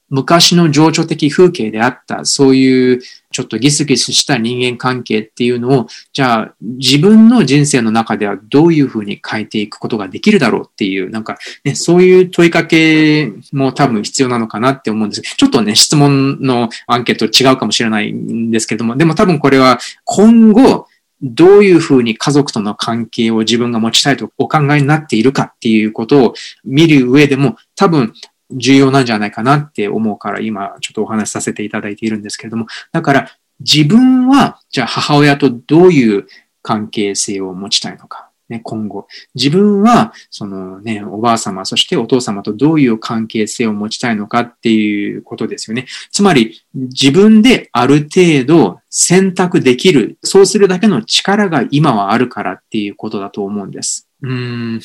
[0.09, 3.01] 昔の情緒的風景であった、そういう
[3.31, 20.87] ちょっとギスギスした人間関係っていうのを、じゃあ自分の人生の中ではどういうふうに変えていくことができるだろうっていう、なんかね、そういう問いかけも多分必要なのかなって思うんですちょっとね、質問のアンケート違うかもしれないんですけども、でも多分これは今後、
[21.21, 26.33] どういうふうに家族との関係を自分が持ちたいとお考えになっているかっていうことを
[26.63, 28.13] 見る上でも多分
[28.51, 33.29] 重要なんじゃないかなって思うから今ちょっとお話しさせていただいているんですけれども、だから
[33.59, 36.27] 自分はじゃあ母親とどういう
[36.61, 38.29] 関係性を持ちたいのか。
[38.49, 39.07] ね、今後。
[39.33, 45.87] 自分は、そのね、おばあ様、そしてお父様とどういう関係性を持ちたいのかっていうことですよね。
[46.11, 54.07] つまり、自分である程度選択できる、そうするだけの力が今はあるからっていうことだと思うんです。
[54.21, 54.79] うん。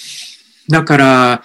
[0.69, 1.43] だから、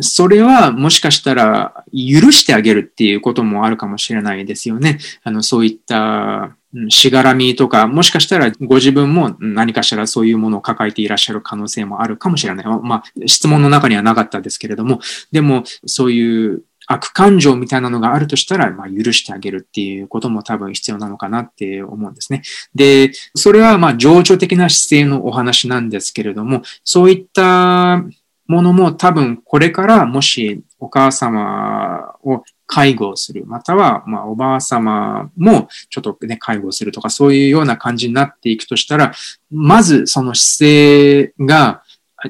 [0.00, 4.98] それはもしかしたら許してあげるっていうこともあるかもしれないですよね。
[5.22, 6.56] あの、そういった
[6.88, 12.66] しがらみとか、もしかしたらご自分も何かしらそういうものを抱えていらっしゃる可能性もあるかもしれない。
[12.66, 22.42] まあ、質問の中にはなかったですけれども、でもそういう悪感情みたいなのがあるとしたら、まあ、許してあげるっていうことも多分必要なのかなって思うんですね。
[22.74, 28.04] で、それはまあ、情緒的な姿勢のお話なんですけれども、そういった
[28.46, 39.12] ものも多分これからもしお母様を介護する、または、まあ、おばあ様もちょっとね、介護するとか、そういうような感じになっていくとしたら、
[39.50, 41.82] まずその姿勢が、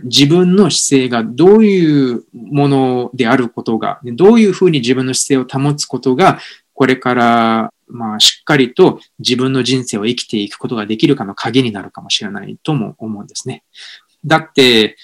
[0.05, 6.39] 自分の姿勢がどういうものであることが、どういうふうに自分の姿勢を保つことが、
[6.75, 13.63] これから、まあ、しっかりと自分の人生を生きていくことができるかの鍵になるかもしれないとも思うんですね。
[14.25, 14.97] だって、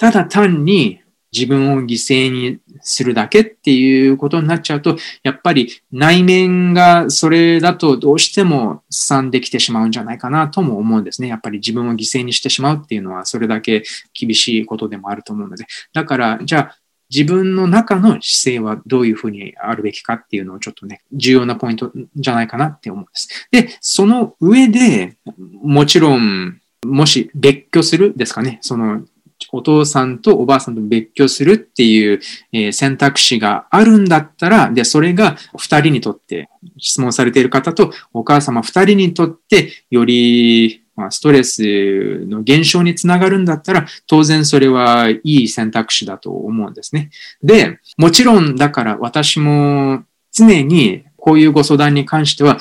[0.00, 11.28] ただ単に自分を犠牲にするだけっていうことになっちゃうと、やっぱり内面がそれだとどうしてもすさんできてしまうんじゃないかなとも思うんですね。
[11.28, 13.84] やっぱり自分を犠牲にしてしまうっていうのはそれだけ
[14.18, 15.66] 厳しいことでもあると思うので。
[15.92, 16.78] だから、じゃあ
[17.10, 23.48] 自分の中の姿勢はどういうふうにあるべきかっていうのをちょっとね、重要なポイントじゃないかなって思うんです。
[23.50, 25.18] で、その上で、
[25.62, 29.04] もちろん、もし別居するですかね、その
[29.52, 32.20] お父さんとおばあさんと別居するっていう、
[32.52, 36.48] え選択肢があるんだったら、で、それが二人にとって、
[36.78, 47.10] 質問されている方とお母様二人にとって、より、まストレスの減少につながるんだったら、当然それはいい選択肢だと思うんですね。
[47.42, 52.58] で、もちろんだから私も常にこういうご相談に関しては、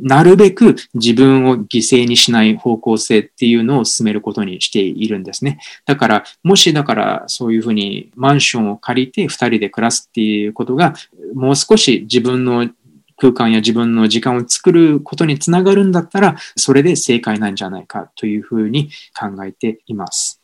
[0.00, 5.58] なるべく自分を犠牲にしない方向性っていうのを進めることにしているんですね。
[5.86, 10.94] だから、もしだからそういうふうにマンションを借りて二人で暮らすっていうことが、
[11.34, 12.68] もう少し自分の
[13.16, 20.41] 空間や自分の時間を作ることにつながるんだったら、それで正解なんじゃないかというふうに考えています。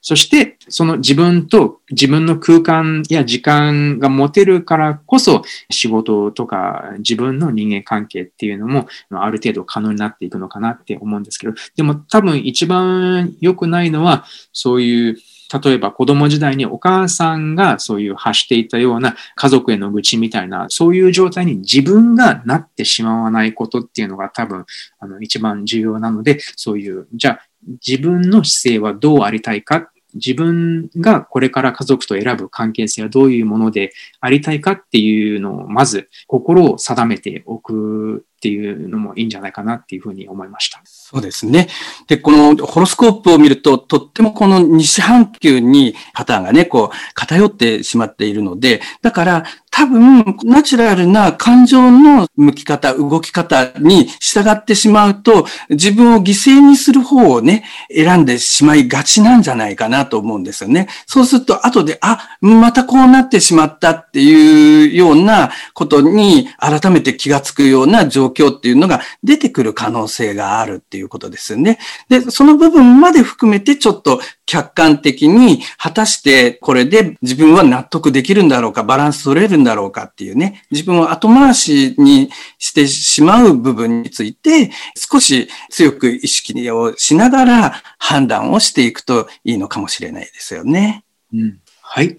[0.00, 15.16] そして、その自分と自分の空間や時間が持てるからこそ、仕事とか自分の人間関係っていうのも、ある程度可能になっていくのかなって思うんですけど、でも多分一番良くないのは、そういう
[15.52, 24.66] 例えば子供時代にお母さんがそういう発していたような家族への愚痴みたいな、そういう状態に自分がなってしまわないことっていうのが多分、
[24.98, 27.40] あの、一番重要なので、そういう、じゃあ
[27.86, 29.90] 自分の姿勢はどうありたいか？
[30.14, 40.80] 自分がこれから家族と選ぶ関係性はどういうものでありたいかっていうのをまず心を定めておくっていうのもいいんじゃないかなっていうふうに思いました。
[40.84, 41.68] そうですね。
[42.06, 49.44] で、このホロスコープを見ると、とってもこの西半球にパターンがね、こう偏ってしまっているので、だから
[49.78, 57.64] 多分、ナチュラルな感情の向き方、動き方に従ってしまうと、自分を犠牲にする方をね、
[57.94, 60.88] 選んでしまいがちなんじゃないかなと思うんですよね。
[61.06, 71.78] そうすると、後で、あ、またこうなってしまったっていうようなことに改めて気がつくような状況っていうのが出てくる可能性があるっていうことですよね。
[72.08, 91.04] で、その部分まで含めてちょっと客観的に果たしてこれで自分は納得できるんだろうか、バランス取れるんだろうかっていうね、自分を後回しにしてしまう部分について少し強く意識をしながら判断をしていくといいのかもしれないですよね。
[91.32, 92.18] うん、はい。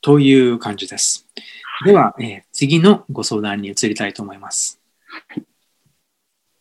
[0.00, 1.26] という感じです。
[1.84, 4.79] では、えー、次のご相談に移りたいと思います。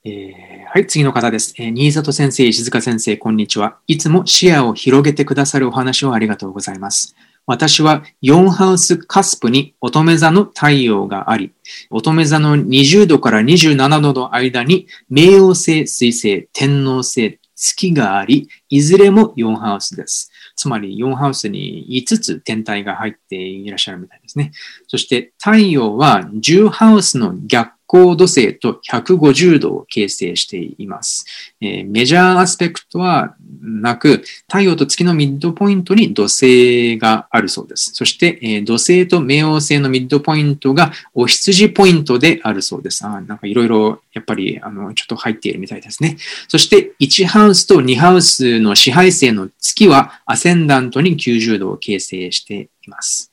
[0.06, 1.54] えー、はい、次の方です。
[1.58, 3.80] えー、新里先生、石塚先生、こんにちは。
[3.86, 7.16] いつも視野を広げてくださるお話をありがとうございます。
[7.45, 11.52] 私は4ハウスカスプに乙女座の太陽があり、
[11.89, 20.32] 乙女座の20度から27度の間に冥王星、水星、天王星、月があり、いずれも4ハウスです。
[20.56, 24.52] つまり4ハウスに5つ天体が入っていらっしゃるみたいですね。
[24.88, 31.26] そして太陽は10ハウスの逆光土星と150度を形成しています。
[31.60, 37.92] えー、メジャーアスペクトはなく、太陽と月のミッドポイントに土星があるそうです。
[37.96, 43.04] そして、えー、土星と冥王星のミッドポイントがお羊ポイントであるそうです。
[43.08, 46.18] あなんかいろいろやっぱりあのちょっと入っているみたいですね。
[46.48, 53.29] そして1ハウスと2ハウスの支配星の月はアセンダントに90度を形成しています。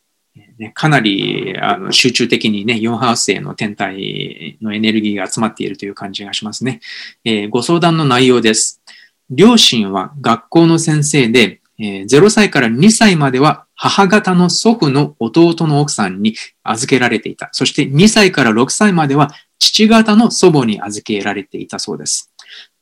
[0.59, 6.81] ね、かなりあの集中的にね、4ハウスへの天体のエネルギーが集まっているという感じがしますね。
[7.25, 8.83] えー、ご相談の内容です。
[9.29, 17.51] 両親は学校の先生で、えー、0歳から2歳までは母方の祖父の弟の奥さんに預けられていた。
[17.53, 22.33] そして2歳から6歳までは父方の祖母に預けられていたそうです。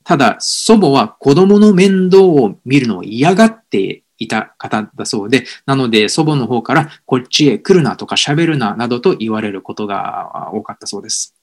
[0.05, 11.35] ただ、祖母は子供の面倒を見るのを嫌がっていた方だそうで、なので祖母の方からこっちへ来るなとか喋るななどと言われることが多かったそうです。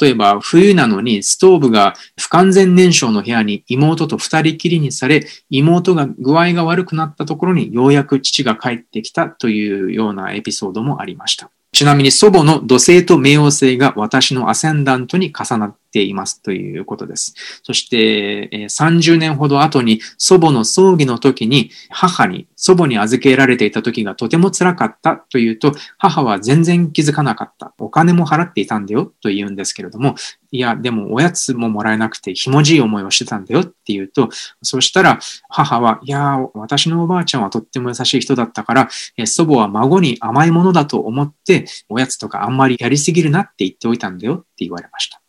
[0.00, 11.50] 例えば冬なのにストーブが不完全燃焼の部屋に妹と二人きりにされ、妹が具合が悪くなったところにようやく父が帰ってきたというようなエピソードもありました。
[11.72, 17.34] ちなみに祖母の土星と冥王星が私のアセンダントに重なっていますということです。
[17.62, 27.74] そして、30年ほど後に祖母の葬儀の時に母に祖母に預けられていた時がとても辛かったというと、母は全然気づかなかった。
[27.78, 30.14] お金も払っていたんだよと言うんですけれども、
[30.50, 34.28] いや、でもおやつももらえなくてひもじい思いをしてたんだよって言うと、
[34.62, 35.18] そしたら
[35.48, 38.88] 母は、いや、私のおばあちゃんはとっても優しい人だったから、
[39.26, 45.20] 祖母は孫に甘いものだと思って、おやつとかあんまりやりすぎるなって言っておいたんだよって言われました。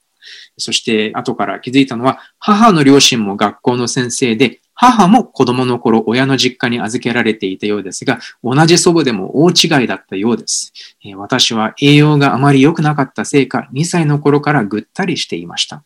[0.57, 10.71] そして後から気づいたのは、母の両親も学校の先生で、母も子供の頃親の実家に預けられていたようですが、同じ祖母でも大違いだったようです。
[11.17, 15.83] 私は栄養があまり良くなかったせいか、2歳の頃からぐったりしていました。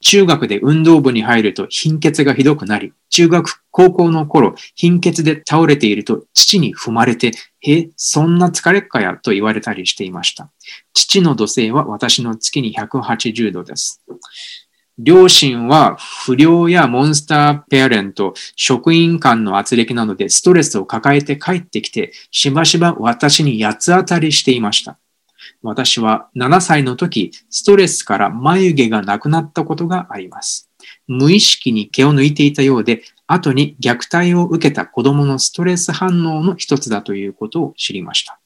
[0.00, 7.32] 中学で運動部に入ると貧血がひどくなり、中学、高校の頃、貧血で倒れていると父に踏まれて、
[7.66, 10.50] え、そんな疲れっかやと言われたりしていました。
[10.92, 14.02] 父の土星は私の月に180度です。
[14.98, 24.98] 両親は不良やモンスターペアレント、職員間の圧力などでストレスを抱えて帰ってきて、しばしば私に八つ当たりしていました。
[25.64, 30.70] 私は7歳の時、ストレスから眉毛がなくなったことがあります。
[31.08, 38.38] 無意識に毛を抜いていたようで、後に虐待を受けた子供のストレス反応の一つだということを知りました。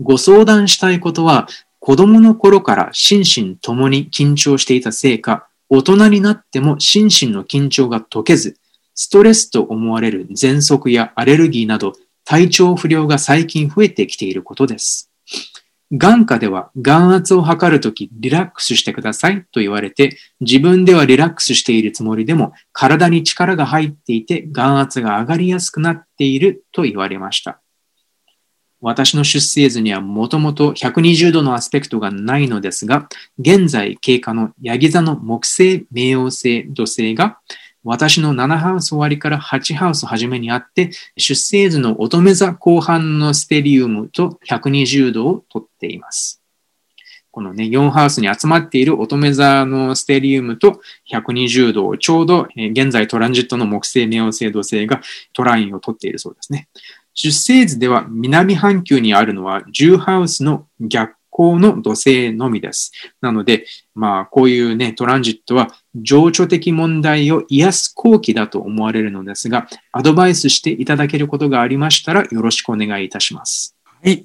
[0.00, 1.48] ご相談したいことは、
[1.80, 8.56] 子供の頃から心身ともに緊張していたせいか、大人になっても心身の緊張が解けず、
[8.94, 11.92] ストレスと思われる喘息やアレルギーなど
[12.24, 15.10] 体調不良が最近増えてきていることです。
[15.96, 27.60] 眼科では眼圧を測るときリラックスしてくださいと言われて、自分ではリラックスしているつもりでも体に力が入っていて眼圧が上がりやすくなっていると言われました。
[28.80, 37.38] 私の出生図にはもともと120度のアスペクトがないのですが、現在経過のヤギ座の木星、冥王星、土星が
[37.84, 46.40] 私の7ハウス終わりから8ハウス初めにあって、出生図の乙女座後半のステリウムと120度をとっています。
[47.30, 50.80] このね、4ハウスに集まっている乙女座のステリウムと
[51.10, 56.68] 120度をちょうど、現在トランジットの木星、冥王星、土星がトラインをとっているそうですね。
[57.12, 62.92] 出生図では南半球にあるのは10ハウスの逆光の土星のみです。
[63.20, 73.76] なので、まあ、こういうね、トランジットは情緒的問題を癒す後期だと思われるのですが、アドバイスしていただけることがありましたらよろしくお願いいたします。
[73.84, 74.24] はい。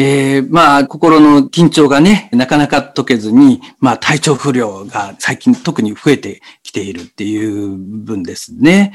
[0.00, 8.92] えー、まあ、心の緊張がね、なかなか解けずに、まあ、体調不良が最近特に増えてきているっていう分ですね。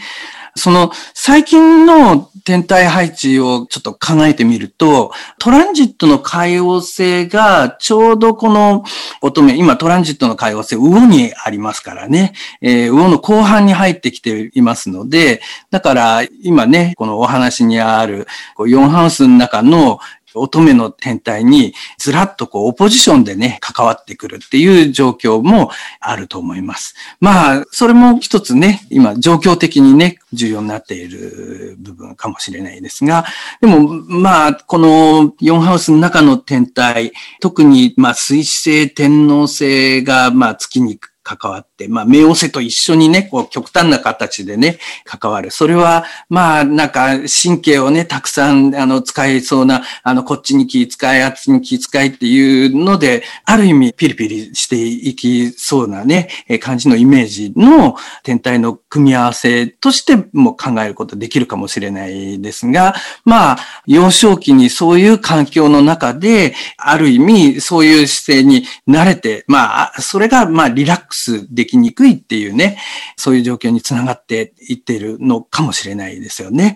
[0.56, 8.86] その、最近の天体配置をちょっと考えてみると、トランジットの海王星がちょうどこの
[9.22, 12.32] 乙女、今トランジットの海王星、魚にありますからね、
[12.62, 18.26] えー、魚の後半に入ってきていますので、だから今ね、このお話にある
[18.58, 20.00] 4ハウスの中の
[20.40, 26.96] 乙女の天体にずらっとこうオポジションでね、関わってくるっていう状況もあると思います。
[27.20, 33.26] まあ、それも一つね、今状況的にね、重要になっている部分かもしれないですが、
[33.62, 45.50] でもまあ、この4ハウスの中の天体、特にまあ水星、天王星がまあ月に関わって、まあ、冥王星と一緒にね、こう、極端な形でね、関わる。
[45.52, 56.30] それは、まあ、なんか、神経をね、たくさん、あの、使いそうな、あの、こっちに気遣い、あっちに気遣いっていうので、ある意味、ピリピリしていきそうなね、
[56.62, 62.94] 感じのイメージの天体の組み合わせとしても考えることできるかもしれないですが、
[63.26, 63.58] まあ、
[63.88, 72.78] 幼少期にそういう環境の中で、ある意味、そういう姿勢に慣れて、まあ、それが、まあ、リラックスでできにくいっていうね、
[73.16, 76.76] そういう状況につながっていっているのかもしれないですよね。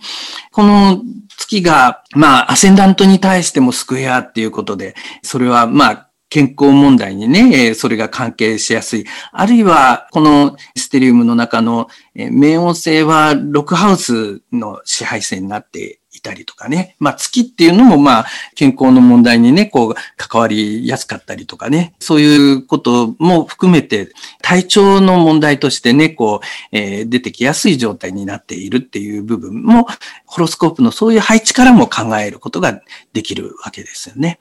[0.54, 1.02] この
[1.38, 9.06] 月が、まあ、アセンダントに対してもスクエアっていうことで、それは、まあ、健康問題にね、それが関係しやすい。
[9.32, 16.96] あるいは、このステリウムの中の冥王星は6ハウスの支配性になっていたりとかね。
[17.00, 21.94] まあ月っていうのもまあ健康の問題にね、こう関わりやすかったりとかね。
[22.00, 29.88] そういうことも含めて体調の問題としてね、こう、えー、出てきやすい状態になっているっていう部分も
[30.26, 32.82] ホロスコープのそういう配置からも考えることが
[33.14, 34.40] できるわけですよね。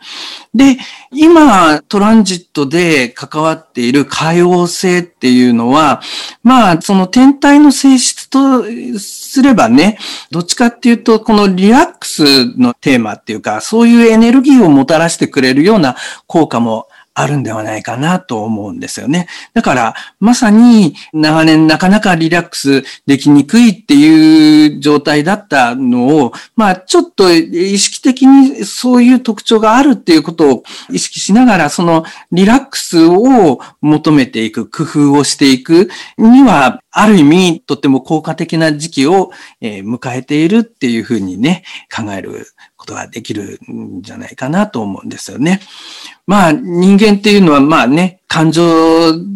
[0.54, 0.76] で、
[1.12, 6.00] 今トランジットで関わっている海王星っていうのは、
[6.42, 8.64] まあその天体の性質と
[8.98, 9.98] すればね、
[10.30, 15.96] どっちかっていうとこのリラックスのテーマっていうか、そういうエネルギーをもたらしてくれるような
[16.26, 19.26] 効果もあるんではないかなと思うんですよね。
[19.54, 35.88] だから、まさに長年なかなかリラックスできにくいっていう状態だったのを、まあちょっと意識的にそういう特徴があるっていうことを意識しながら、そのリラックスを求めていく、工夫をしていく
[36.18, 39.30] には、ある意味とっても効果的な時期を
[39.62, 41.62] 迎えているっていうふうにね、
[41.94, 42.46] 考える
[42.86, 45.60] ことができるんじゃないかなと思うんですよね。
[46.26, 48.62] まあ人間っていうのはまあね、感情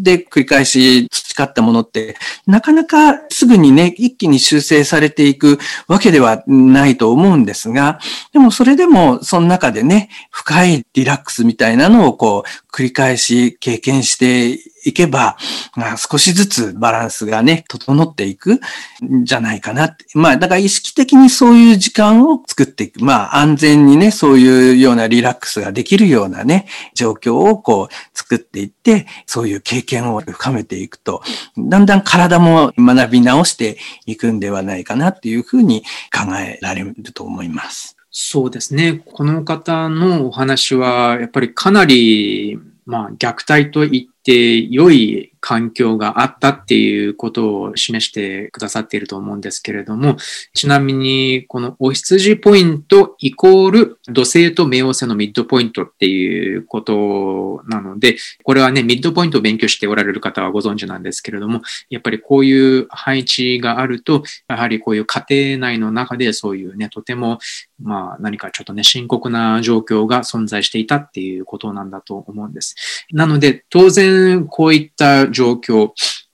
[0.02, 7.98] で繰り返し培ったものって、なかなかすぐにね、一気に修正されていくわけではないと思うんですが、
[8.32, 15.36] でもそれでもその中でね、深いリラックスみたいなのをこう繰り返し経験していけば、
[15.76, 18.60] まあ、少しずつバランスがね、整っていく
[19.04, 20.06] んじゃないかなって。
[20.14, 23.04] まあ、だから意識的にそういう時間を作っていく。
[23.04, 31.22] まあ、安全にね、そういうようなリラックスができるようなね、状況をこう作っていって、そういう経験を深めていくと、
[31.58, 37.99] だんだん体も学び直していくんではないかなっていうふうに考えられると思います。
[38.10, 39.02] そうですね。
[39.06, 50.16] この方のお話は、やっぱりかなり、まあ、虐待と言って良い環境があったっていうことを示してくださっていると思うんですけれども、
[50.54, 67.38] ちなみに、このお羊ポイントイコール土星と冥王星のミッドポイントっていうことなので、これはね、ミッドポイントを勉強しておられる方はご存知なんですけれども、やっぱりこういう配置があると、やはりこういう家庭内の中でそういうね、とても、
[67.82, 72.76] まあ何かちょっとね、深刻な状況が存在していたっていうことなんだと思うんです。
[73.12, 75.90] なので、当然こういった状況、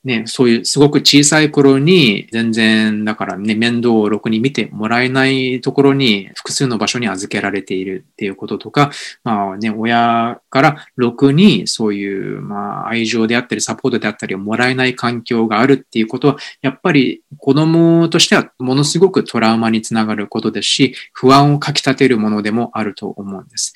[0.06, 8.92] ね、そういうすごく小さい頃に全然だからね、面倒をろくに見てもらえないところに複数の場所に預けられているっていうこととか、
[9.24, 23.74] まあね、親からろくにそういうまあ愛情であったりサポートであったりをもらえない環境があるっていうことは、やっぱり子供としてはものすごくトラウマにつながることですし、不安をかき立てるものでもあると思うんです。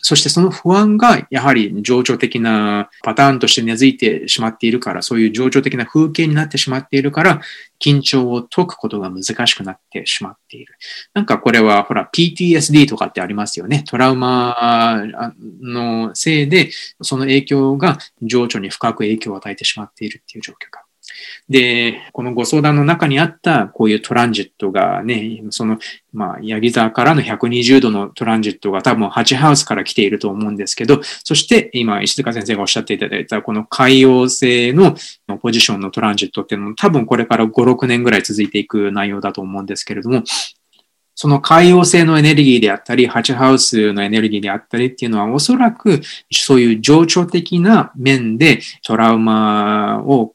[0.00, 7.40] そしてその不安がやはり情緒的なパターンとして根付いてしまっているから、そういう情緒的な風景になってしまっているから、
[7.80, 10.74] 緊張を解くことが難しくなってしまっている。
[11.14, 13.84] なんかこれはほら PTSD とかってありますよね。
[13.88, 15.12] トラウマ
[15.60, 16.70] のせいで、
[17.02, 20.82] その影響が情緒に深く影響を与えてしまっているっていう状況が
[21.48, 25.78] で、このご相談の中にあったこういうトランジットがね、その、
[26.12, 34.96] まあ、ヤギ座からの120度のトランジットが多分8ハウスから来ていると思うんですけど、そして今、石塚先生がおっしゃっていただいたこの海洋星の
[35.40, 40.22] ポジションのトランジットっていうのも多分これから5、6年ぐらい続いていく内容だと思うんですけれども、
[41.20, 46.00] その海洋性のエネルギーであったり、ハチハウスのエネルギーであったりっていうのは、おそらく
[46.30, 50.34] そういう情緒的な面でトラウマを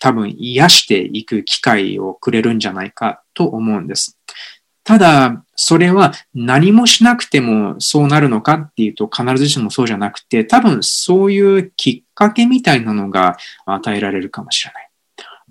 [0.00, 4.18] 多分癒していく機会をくれるんじゃないかと思うんです。
[4.84, 13.36] ただ、それは何もしなくてもそうなるのかっていうと必ずしもそうじゃなくて、多分そういうきっかけみたいなのが
[13.66, 14.87] 与えられるかもしれない。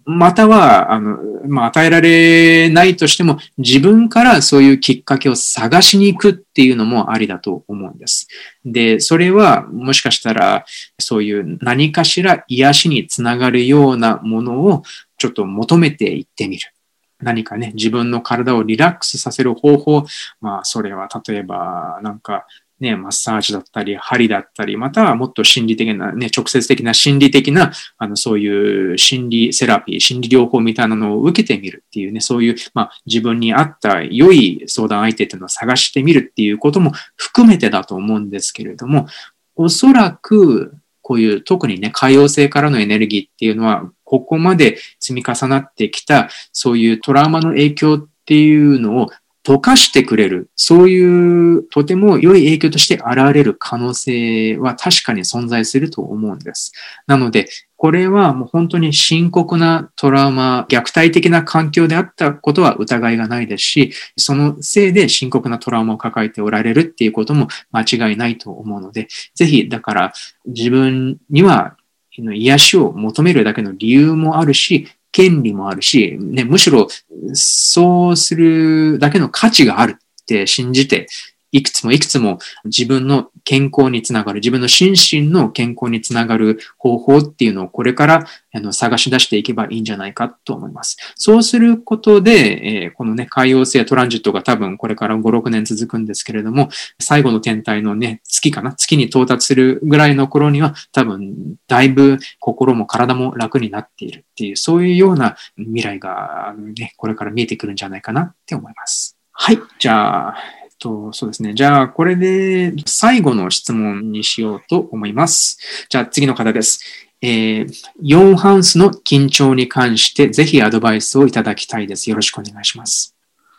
[0.09, 1.17] または、あの、
[1.49, 8.29] まあ、与えられないとしても、自分からそういうきっかけを探しに行くっていうのもありだと思うんです。
[8.63, 10.65] で、それは、もしかしたら、
[10.97, 14.83] そういう何かしら癒しにつながるようなものを、
[15.17, 16.71] ちょっと求めていってみる。
[17.19, 20.05] 何かね、自分の体をリラックスさせる方法、
[20.39, 22.45] まあ、それは例えば、なんか、
[22.79, 39.07] ね、マッサージだったり、針だったり、またはもっと心理的な、ね、直接的な心理的な、あの、そういう心理セラピー、心理療法みたいなのを受けてみるっていうね、そういう、まあ、自分に合った良い相談相手っていうのを探してみるっていうことも含めてだと思うんですけれども、
[39.55, 49.09] おそらく、こういう特にね、海洋性からのエネルギーっていうのは、ここまで積み重なってきた、そういうトラウマの影響っていうのを
[49.47, 56.73] 溶かしてくれる、そういうとても良い影響として現れる可能性は確かに存在すると思うんです。
[57.07, 70.13] なので、これはもう本当に深刻なトラウマ、虐待的な環境であったことは疑いがないですし、そのせいで深刻なトラウマを抱えておられるっていうことも間違いないと思うので、ぜひ、だから
[70.45, 71.77] 自分には
[72.17, 76.87] 癒しを求めるだけの理由もあるし、権利もあるし、ね、むしろ
[77.33, 81.07] そうするだけの価値があるって信じて、
[81.51, 88.25] いくつもいくつも自分の健康につながる、自分の心身の健康につながる方法っていうのをこれから
[88.71, 90.97] 探し出していけばいいんじゃないかと思います。
[91.15, 96.69] そうすることで、このね、海洋性トランジットが多分これから5、6年続くんですけれども、
[96.99, 98.73] 最後の天体のね、月かな？
[98.73, 109.17] 月に到達するぐらいの頃には多分だいぶ心も体も楽になっているっていう、そういうような未来がね、これから見えてくるんじゃないかなって思います。
[109.31, 109.59] はい。
[109.79, 110.35] じゃあ、
[110.79, 111.53] と、そうですね。
[111.53, 115.57] じゃあ、これで最後の質問にしようと思います。
[115.89, 116.79] じゃあ、次の方です。
[117.21, 117.67] えー、
[118.03, 122.09] 4ハウスの緊張に関してぜひアドバイスをいただきたいです。
[122.09, 123.15] よろしくお願いします。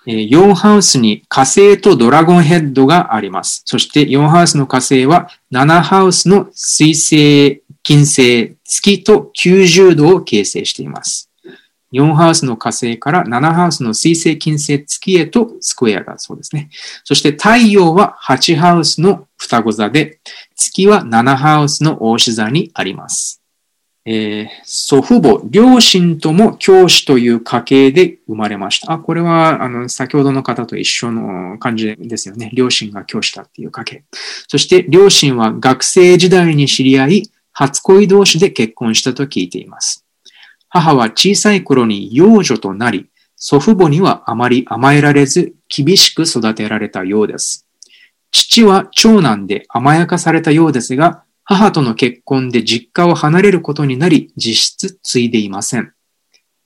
[0.07, 3.63] えー、4ハウスに火星とドラゴンヘッドがあります。
[3.65, 11.28] そして4ハウスの火星は7ハウスの水星、金星、月と90度を形成しています。
[11.93, 16.71] 4ハウスの火星から7ハウスの水星、金星、月へとスクエアだそうですね。
[17.05, 20.21] そして太陽は8ハウスの双子座で、
[20.55, 23.43] 月は7ハウスの大志座にあります。
[24.11, 28.93] えー、祖父母、両親とも教師という家系で生まれました。
[28.93, 32.51] あ、これは、あの、先ほどの方と一緒の感じですよね。
[32.55, 34.05] 両親が教師だっていう家系。
[34.47, 40.08] そして、両親は学生時代に知り合い、初恋同士で結婚したと聞いています。
[40.69, 47.67] 母は小さい頃に幼女となり、祖父母にはあまり甘えられず、厳しく育てられたようです。
[48.33, 55.93] 父は長男で甘やかされたようですが、母との結婚で実家を離れることになり、実質継いでいません。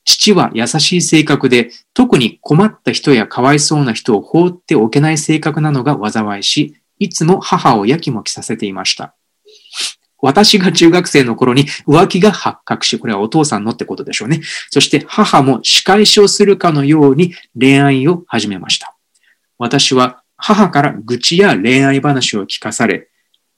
[0.04, 9.14] 父は優しい性格で、特に困った人やかわいそうな人を放っておけない性格なのが災いし、いつも母をやきもきさせていました。
[10.22, 14.40] 私が中学生の頃に浮気が発覚し、これはお父さんのってことでしょうね。
[14.70, 18.96] そして母も仕返しをするかのように恋愛を始めました。
[19.58, 23.08] 私は母から愚痴や恋愛話を聞かされ、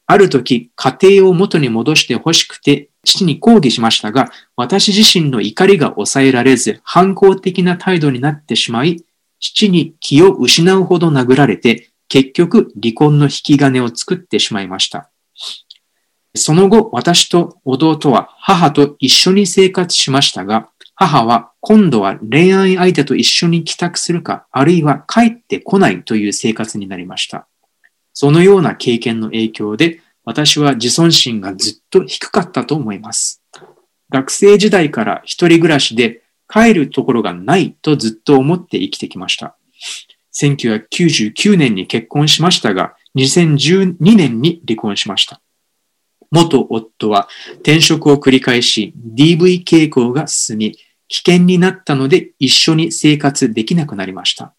[0.07, 9.05] ある時家庭を元に戻して欲しくて父に抗議しましたが、私自身の怒りが抑えられず反抗的な態度になってしまい、
[9.39, 15.11] 父に気を失うほど殴られて、結局離婚の引き金を作ってしまいました。
[16.37, 27.47] その後、私と弟は母と一緒に生活しましたが、母は今度は恋愛相手と一緒に帰宅するか、あるいは帰ってこないという生活になりました。
[28.12, 33.43] そのような経験の影響で、私は自尊心がずっと低かったと思います。
[34.11, 39.57] 学生時代から一人暮らしで帰るところがないとずっと思って生きてきました。
[40.35, 45.41] 1999年に結婚しましたが、2012年に離婚しました。
[46.35, 47.28] 元夫は
[47.61, 50.76] 転職を繰り返し DV 傾向が進み、
[51.07, 54.53] 危険になったので一緒に生活できなくなりました。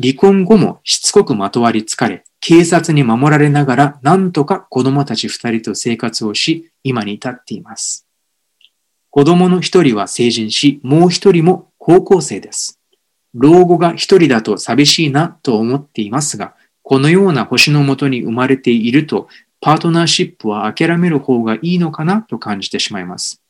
[0.00, 8.06] 離婚後もしつこくまとわりつかれ、警察に守られながらなんとか子供たち二人と生活をし、今に至っています。
[9.10, 12.80] 子供の一人は成人し、もう一人も高校生です。
[13.34, 19.28] 老後が一人だと寂しいなと思っていますが、このような星のもとに生まれていると
[19.62, 22.22] パートナーシップは諦める方がいいのかな？
[22.22, 23.40] と感じてしまいます。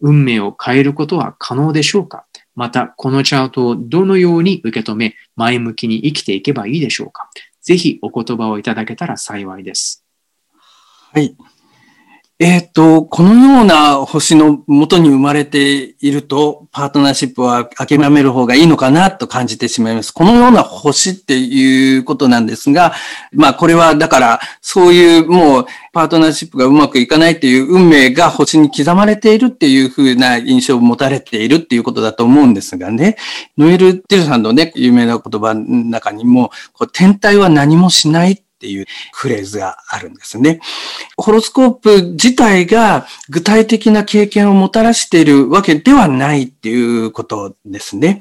[0.00, 2.26] 運命を変えることは可能でしょうか？
[2.54, 7.30] また、このチャートをどのように受け止め、前向きに生きていけばいいでしょうか？
[7.62, 10.04] ぜひお言葉をいただけたら幸いです。
[11.14, 11.34] はい。
[12.38, 20.12] えっ、ー、と、このような星の元に生まれていると、パートナーシップは諦める方がいいのかなと感じてしまいます。
[20.12, 22.94] このような星っていうことなんですが、
[23.32, 33.16] まあこれはだから、そういうもうパートナーシップがうまくいかないっていう運命が星に刻まれているっていうふうな印象を持たれているっていうことだと思うんですがね、
[33.56, 40.60] ノエル・ティルさんのね、有名な言葉の中にも、こう天体は何もしないっていうフレーズがあるんですね。
[41.16, 48.20] ホロスコープ自体が具体的な経験をもたらしているわけではないっていうことですね。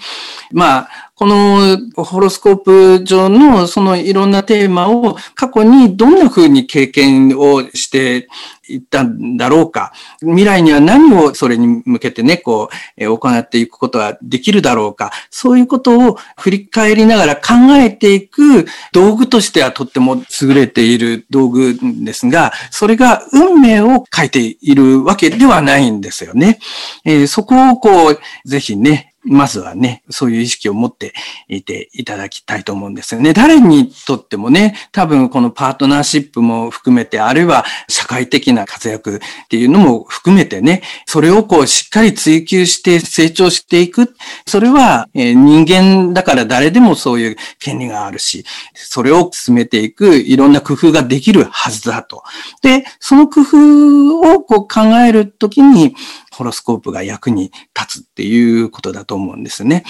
[0.52, 8.28] まあ、このホロスコープ上のそのいろんなテーマを過去にどんな風に経験をして
[8.68, 9.94] いったんだろうか。
[10.22, 15.12] 未来には何をそれに向けてね、こう、行っていくことができるだろうか。
[15.30, 26.58] そういうことを振り返りながら考えていく道具としてはとっても優れている道具ですが、それが運命を書いているわけではないんですよね。
[27.06, 31.14] えー、そこをこう、ぜひね、まずはね、そういう意識を持って
[31.48, 33.34] いていただきたいと思うんですよね。
[33.34, 44.16] 誰にとってもね、多分このパートナーシップも含めて、あるいは社会的な活躍っていうのも含めてね、それをこうしっかり追求して成長していく。
[44.48, 48.44] それは、え人間だから誰でもそういう権利があるし、
[48.74, 52.24] それを進めていくいろんな工夫ができるはずだと。
[52.64, 55.96] で、その工夫をこう考えるときに、
[56.32, 59.84] ホロスコープが役に立つっていうことだと思うんですね。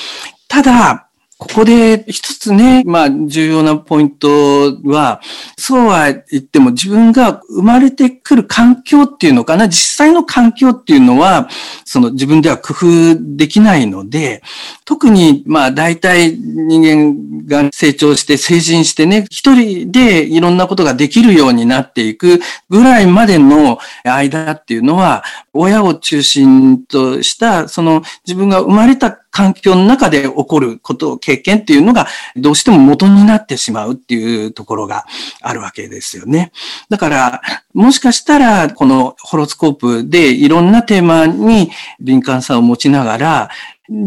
[0.47, 1.10] ただ、
[1.41, 5.21] ここで一つね、まあ重要なポイントは、
[5.57, 11.49] そうは言っても自分が生まれてくる環境っていうのかな、実際の環境っていうのは、
[11.83, 14.43] その自分では工夫できないので、
[14.85, 22.39] 特にまあ大体人間が成長して成人してね、一人でいろんなことができるようになっていく
[22.69, 25.23] ぐらいまでの間っていうのは、
[25.53, 35.05] 親を中心とした、その自分が生まれた環境の中で起こることを経験っていうのがどうしても元になってしまうっていうところが
[35.41, 36.51] あるわけですよね。
[36.89, 37.41] だから、
[37.73, 43.49] もしかしたらこのホロスコープでいろんなテーマに敏感さを持ちながら、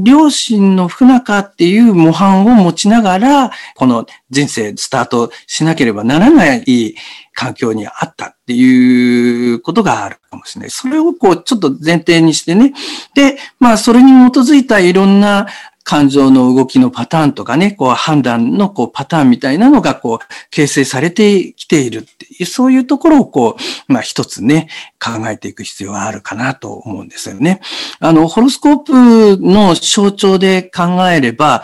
[0.03, 6.95] 両親の不仲っていう模範を持ちながら、この人生スタートしなければならない
[7.35, 10.71] 環境にあったっていうことがあるかもしれない。
[10.71, 12.73] それをこう、ちょっと前提にしてね。
[13.15, 15.49] で、まあ、それに基づいたいろんな
[15.85, 20.19] 感情の動きのパターンとかね、こう判断のこうパターンみたいなのがこう
[20.51, 23.57] 形成されてきているっていう、そういうところをこ
[23.89, 24.69] う、まあ一つね、
[24.99, 27.61] 考えていく必要があるかなと思うんですよね。
[28.01, 28.93] あの、ホロスコープ
[29.39, 31.63] の象徴で考えれば、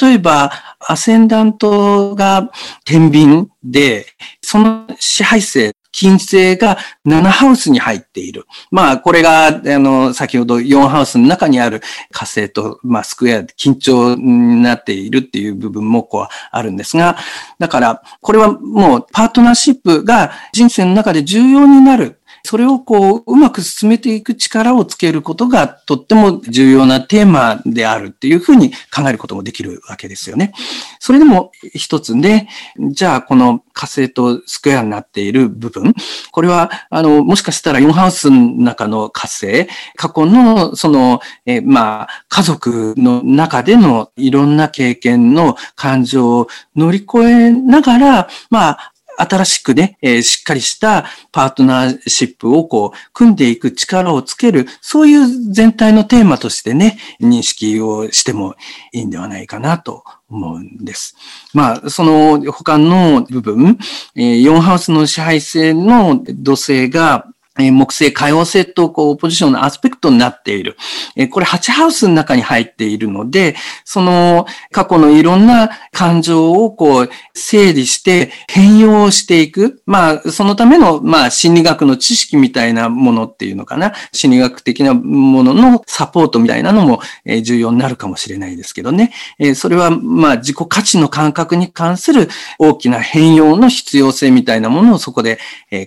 [0.00, 0.52] 例えば、
[0.86, 2.50] アセンダントが
[2.84, 4.06] 天秤で、
[4.42, 6.76] その支配性金星が
[7.06, 8.46] 7ハウスに入っている。
[8.72, 17.16] まあ、これが、あの、先ほど4ハウスの中にある火星と、まあ、スクエアで緊張になっているっていう部分もこうあるんですが、
[17.60, 22.20] だから、これはもうパートナーシップが人生の中で重要になる。
[22.44, 30.52] それをこう、うまく進めていく力をつけることがとっても重要なテーマであるっていうふうに考えることもできるわけですよね。
[31.00, 32.50] それでも一つね、
[32.90, 35.94] じゃあこの火星とスクエアになっている部分、
[36.32, 39.66] これは、あの、もしかしたら4ハウスの中の火星、
[39.96, 58.54] 過去のその、えまあ、家族の中でのいろんな経験の感情を乗り越えながら、まあ、新しくね、えー、しっかりしたパートナーシップをこう、組んでいく力をつける、そういう全体のテーマとしてね、認識をしても
[58.92, 61.16] いいんではないかなと思うんです。
[61.52, 63.78] まあ、その他の部分、
[64.16, 67.26] えー、4ハウスの支配性の土星が
[67.60, 70.76] え木星、海王星とこう、ポジションのアスペクトになっている。
[71.14, 79.82] えこれ8ハウスの中に入っているので、その過去のいろんな感情をこう、整理して変容していく。
[79.86, 83.92] まあ、そのための、まあ、心理学の知識みたいなものっていうのかな。
[84.12, 87.00] 心理学的なもののサポートみたいなのも、
[87.44, 89.12] 重要になるかもしれないですけどね。
[89.38, 92.28] えそれは、まあ、自己価値の感覚に関する
[92.58, 95.38] 大きな変容の必要性みたいなものをそこで、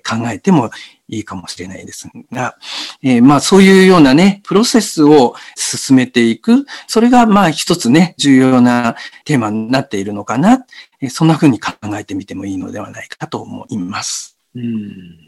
[0.06, 0.70] 考えても
[1.10, 2.58] いいかもしれないですが、
[3.02, 6.66] えー、まあそういうようなね、プロセスを進めていく。
[6.88, 8.96] それがまあ一つね、重要な
[9.26, 10.66] テーマになっているのかな。
[11.02, 14.38] えー、そんな風に考えてみてもいいのではないかと思います。
[14.56, 15.28] うん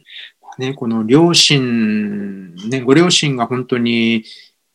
[0.58, 4.26] ね、この両親、ね、ご両親が本当に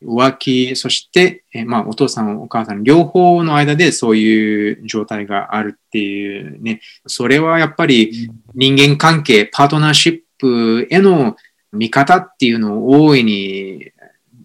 [0.03, 11.35] 浮気、そして、えまあ、お父さん、お母さん、両方の間でそういう状態があるっていうね、それはやっぱり人間関係、パートナーシップへの
[11.71, 13.91] 見方っていうのを大いに、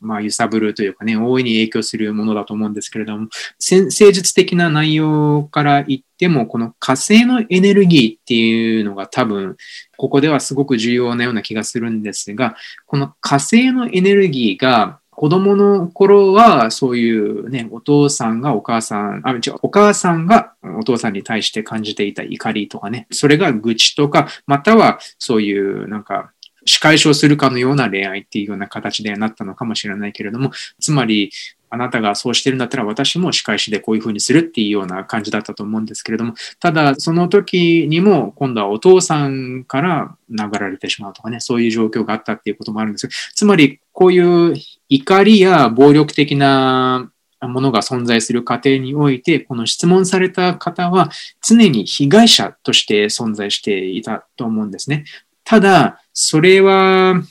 [0.01, 3.29] まあ、揺さぶるというかね、大いに影響するものだと思うんですけれども、
[3.59, 9.57] 戦術的な内容から言っても、この火星のエネルギーっていうのが多分、
[9.99, 26.33] ここではすごく重要なような気がするんですが、この火星のエネルギーが子供の頃は、そういうね、お父さんがお母さん、あ、違う、お母さんがお父さんに対して感じていた怒りとかね、それが愚痴とか、またはそういうなんか、
[26.65, 31.31] 仕返しをするかのような恋愛っていうような形でなったのかもしれないけれども、つまり、
[31.69, 43.05] あなたがそうしてるんだったら私も仕返しでこういうふうにするっていうような感じだったと思うんですけれども、ただその時にも今度はお父さんから殴られてしまうとかね、そういう状況があったっていうこともあるんです。
[43.05, 44.57] よつまりこういう
[44.91, 47.11] 怒りや暴力的な
[47.41, 51.11] ものが存在する過程において、この質問された方は
[51.41, 55.05] 常に被害者として存在していたと思うんですね。
[55.45, 57.23] ただ、それは、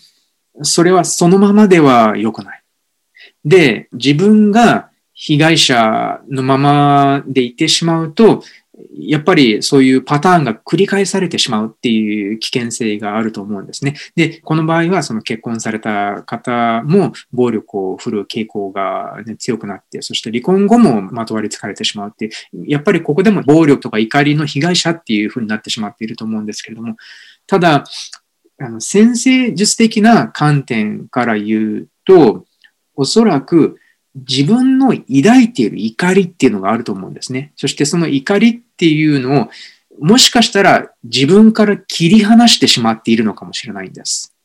[0.63, 2.63] それはそのままでは良くない。
[3.45, 8.41] で、自分が被害者のままでいてしまうと、
[9.07, 13.95] やっぱりそういうパターンが繰り返されてしまうっていう危険性があると思うんですね。
[14.15, 22.31] で、この場合はその結婚された方も暴力を振るう傾向が、ね、強くなって、そして離婚後もまとわりつかれてしまうっていう、
[22.67, 26.95] やっぱりここでも暴力とか怒りの被害者っていうふうになってしまっていると思うんですけれども、
[27.47, 27.83] ただ、
[28.61, 32.45] あの先生術的な観点から言うと、
[32.95, 33.78] おそらく
[34.15, 37.53] 自分の抱いている怒りっていうのがあると思うんですね。
[37.55, 39.49] そしてその怒りっていうのを、
[39.99, 44.35] もしかしたら自分から切り離してしまっているのかもしれないんです。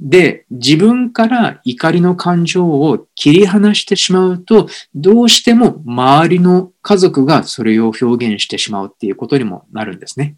[0.00, 10.36] で、自分から怒りの感情を切り離してしまうと、どうしても周りの家族がそれを表現してしまうっていうことにもなるんですね。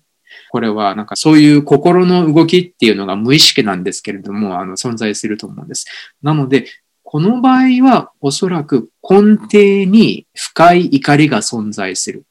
[0.51, 5.87] これはなんかそういう心の動きっていうのが無意識なんですけれども、あの存在すると思うんです。
[6.23, 6.67] なので、
[7.09, 12.25] この場合はおそらく根底に深い怒りが存在する。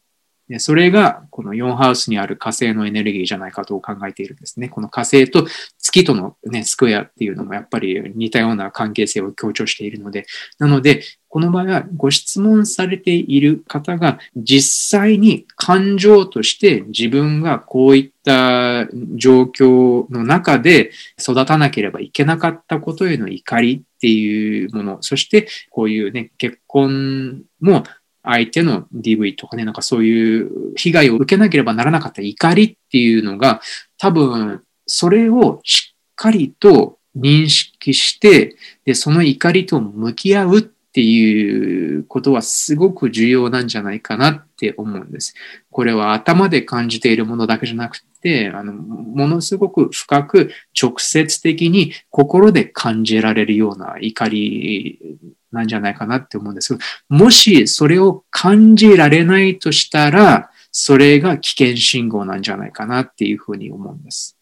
[0.59, 4.67] それがこの4ハウスにある火星のエネルギーじゃないかと考えているんですね。
[4.67, 5.47] この火星と
[5.79, 10.25] 月との、ね、スクエアっていうのもやっぱり似たような関係性を強調しているので、
[10.59, 27.83] なので、この場合はご質問されている方が実際に感情として自分がこういった状況の中で育たなければいけなかったことへの怒りっていうもの、そしてこういうね、結婚も
[28.23, 33.61] 相手の DV とかね、なんかそういう被害を受けなければならなかった怒りっていうのが、
[33.97, 40.61] 多分、それをしっかりと認識して、で、その怒りと向き合うっ
[40.95, 45.33] っていうことはすごく重要なんじゃないかなって思うんです。
[45.69, 55.19] これは頭で感じているものだけじゃなくて、あの、ものすごく深く直接的に心で感じられるような怒り
[55.51, 64.34] なんじゃないかなって思うんですけどもしそれを感じられないとしたら、それが危険信号なんじゃないかなっていうふうに思うんです。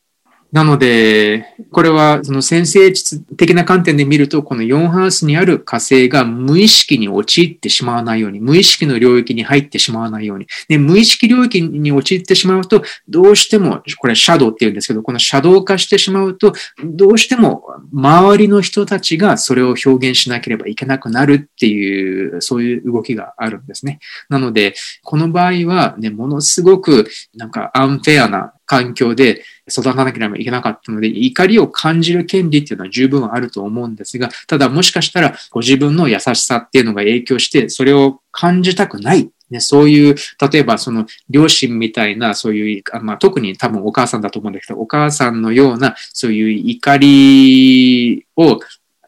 [0.54, 2.94] なので、これはその先生
[3.38, 10.46] 的な観点で見ると、この4ハウスにある火星が無意識に陥ってしまわないように、無意識の領域に入ってしまわないように。
[10.68, 16.54] で、無意識領域に陥ってしまうと、どうしても、これシャドウって言うんですけど、このシャドウ化してしまうと、
[16.86, 23.98] どうしても周りの人たちがそれを表現しなければいけなくなるっていう、そういう動きがあるんですね。
[24.30, 39.30] なので、この場合はね、ものすごくなんかアンフェアな環境で育たなければいけなかったので、怒りを感じる権利っていうのは十分あると思うんですが、ただもしかしたらご自分の優しさっていうのが影響して、それを感じたくない。
[39.50, 40.16] ね、そういう、
[40.52, 48.60] 例えばその両親みたいな、そういう、まあ、特に多分お母さんだと思うんだけど、お母さんのような、そういう怒りを、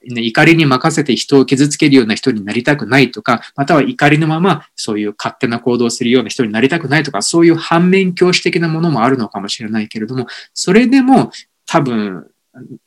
[0.07, 11.31] ね、怒りに任せて人を傷つけるような人になりたくないとか、または怒りのままそういう勝手な行動をするような人になりたくないとか、そういう反面教師的なものもあるのかもしれないけれども、それでも
[11.65, 12.27] 多分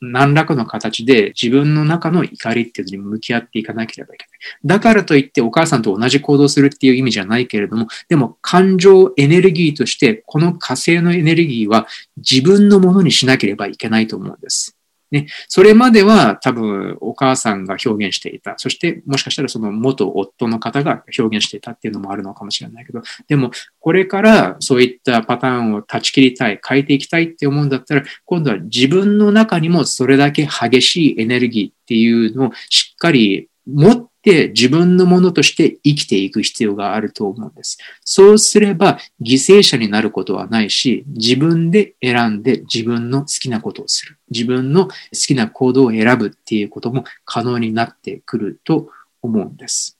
[0.01, 4.39] 何らかの形で自分の中の怒りっていうのに向き合っていかなければいけない。
[4.65, 14.78] だからといってお母さんと同じ行動するっていう意味じゃないけれども、でも感情エネルギーとしてこの火星のエネルギーは自分のものにしなければいけないと思うんです。
[15.11, 18.55] ね、それまでは多分お母さんが表現していた。
[18.57, 37.77] そしてもしかしたらその元夫の方が表現していたっていうのもあるのかもしれないけど、でもこれからそういったパターンを断ち切りたい、変えていきたいって思うんだったら、今度は自分の中にもそれだけ激しいエネルギーっていうのをしっかり持って自分のものとして生きていく必要があると思うんです。
[38.03, 44.17] そうすれば犠牲者になることはないし、自分で選んで自分の好きなことをする。
[44.31, 48.89] 自分の好きな行動を選ぶっていうことも可能になってくると
[49.21, 49.99] 思うんです。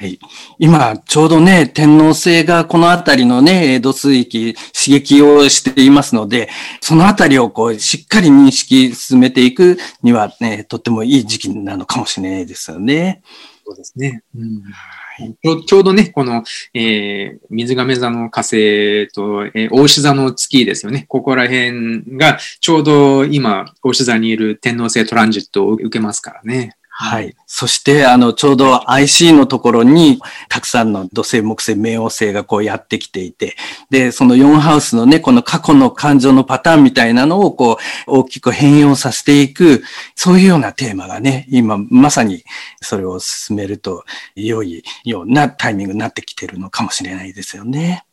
[0.00, 0.18] はい。
[0.58, 6.48] 今、ちょうどね、天皇制がこのあたりのね、江戸水域刺激をしていますので、
[6.80, 13.20] そのあたりをこう、しっかり認識進めていくにはね、とってもいい時期なのかもしれないですよね。
[13.70, 14.24] そうですね。
[14.34, 14.62] うん
[15.42, 16.42] ちょちょうどね、この、
[16.74, 21.04] えー、水亀座の火星と、えー、大志座の月ですよね。
[21.08, 26.76] ここら辺が、ちょうど今、大志座にいる天皇星トランジットを受けますからね。
[27.02, 27.34] はい。
[27.46, 30.20] そして、あの、ちょうど IC のところに、
[30.50, 33.56] たくさんの土星、木星、冥王星がこうやってきていて、
[33.88, 39.82] で、その4ハウスのね、この過去の感情のパターンみたいなのをこう、大きく変容させていく、
[40.14, 42.44] そういうようなテーマがね、今、まさに
[42.82, 48.04] それを進めると良いようなタイミングになってきてるのかもしれないですよね。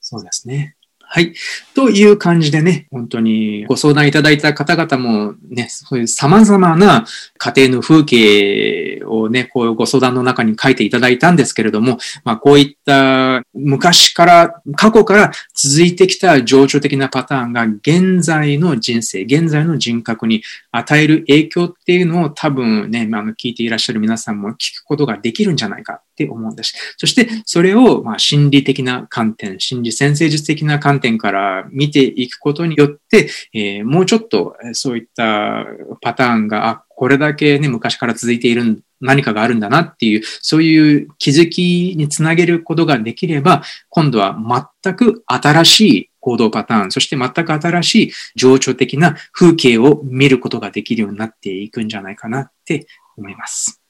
[0.00, 0.73] そうですね。
[1.14, 1.32] はい。
[1.76, 7.06] という感じでね、本当にご相談いただいた方々もね、そういう様々な
[7.38, 20.42] 家庭の風景をね、こういうご相談の中に書いていただいたんですけれども、まあこういった昔から、過去から続いてきた情緒的なパターンが現在の人生、現在の人格に
[20.72, 26.94] 与える影響っていうのを多分ね、あの聞いていらっしゃる皆さんも聞くことができるんじゃないかって思うんです。
[26.96, 35.66] そしてそれをま心理的な観点、心理先生術的な観点から見ていくことによって、えー、もうちょっとそういった
[36.00, 44.38] パターンが、あ、これだけね、昔から続いている何かがあるんだなっていう、そういう気づきにつなげることができれば、今度は
[44.82, 52.86] 全く新しい行動パターン、そして全く新しい情緒的な風景を見ることができるようになっていくんじゃないかなって
[53.16, 53.83] 思います。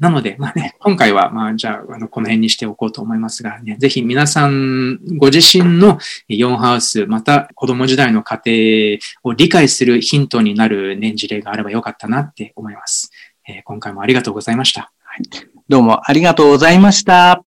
[0.00, 13.12] なので、まあね、今回は、まあ、じゃあ、あの、この辺にしておこうと思いますが、ね、ぜひ皆さん、ご自身の4ハウス、また子供時代の家庭を理解するヒントになる年次例があればよかったなって思います。
[13.46, 14.92] えー、今回もありがとうございました。
[15.02, 15.22] はい、
[15.68, 17.42] どうもありがとうございました。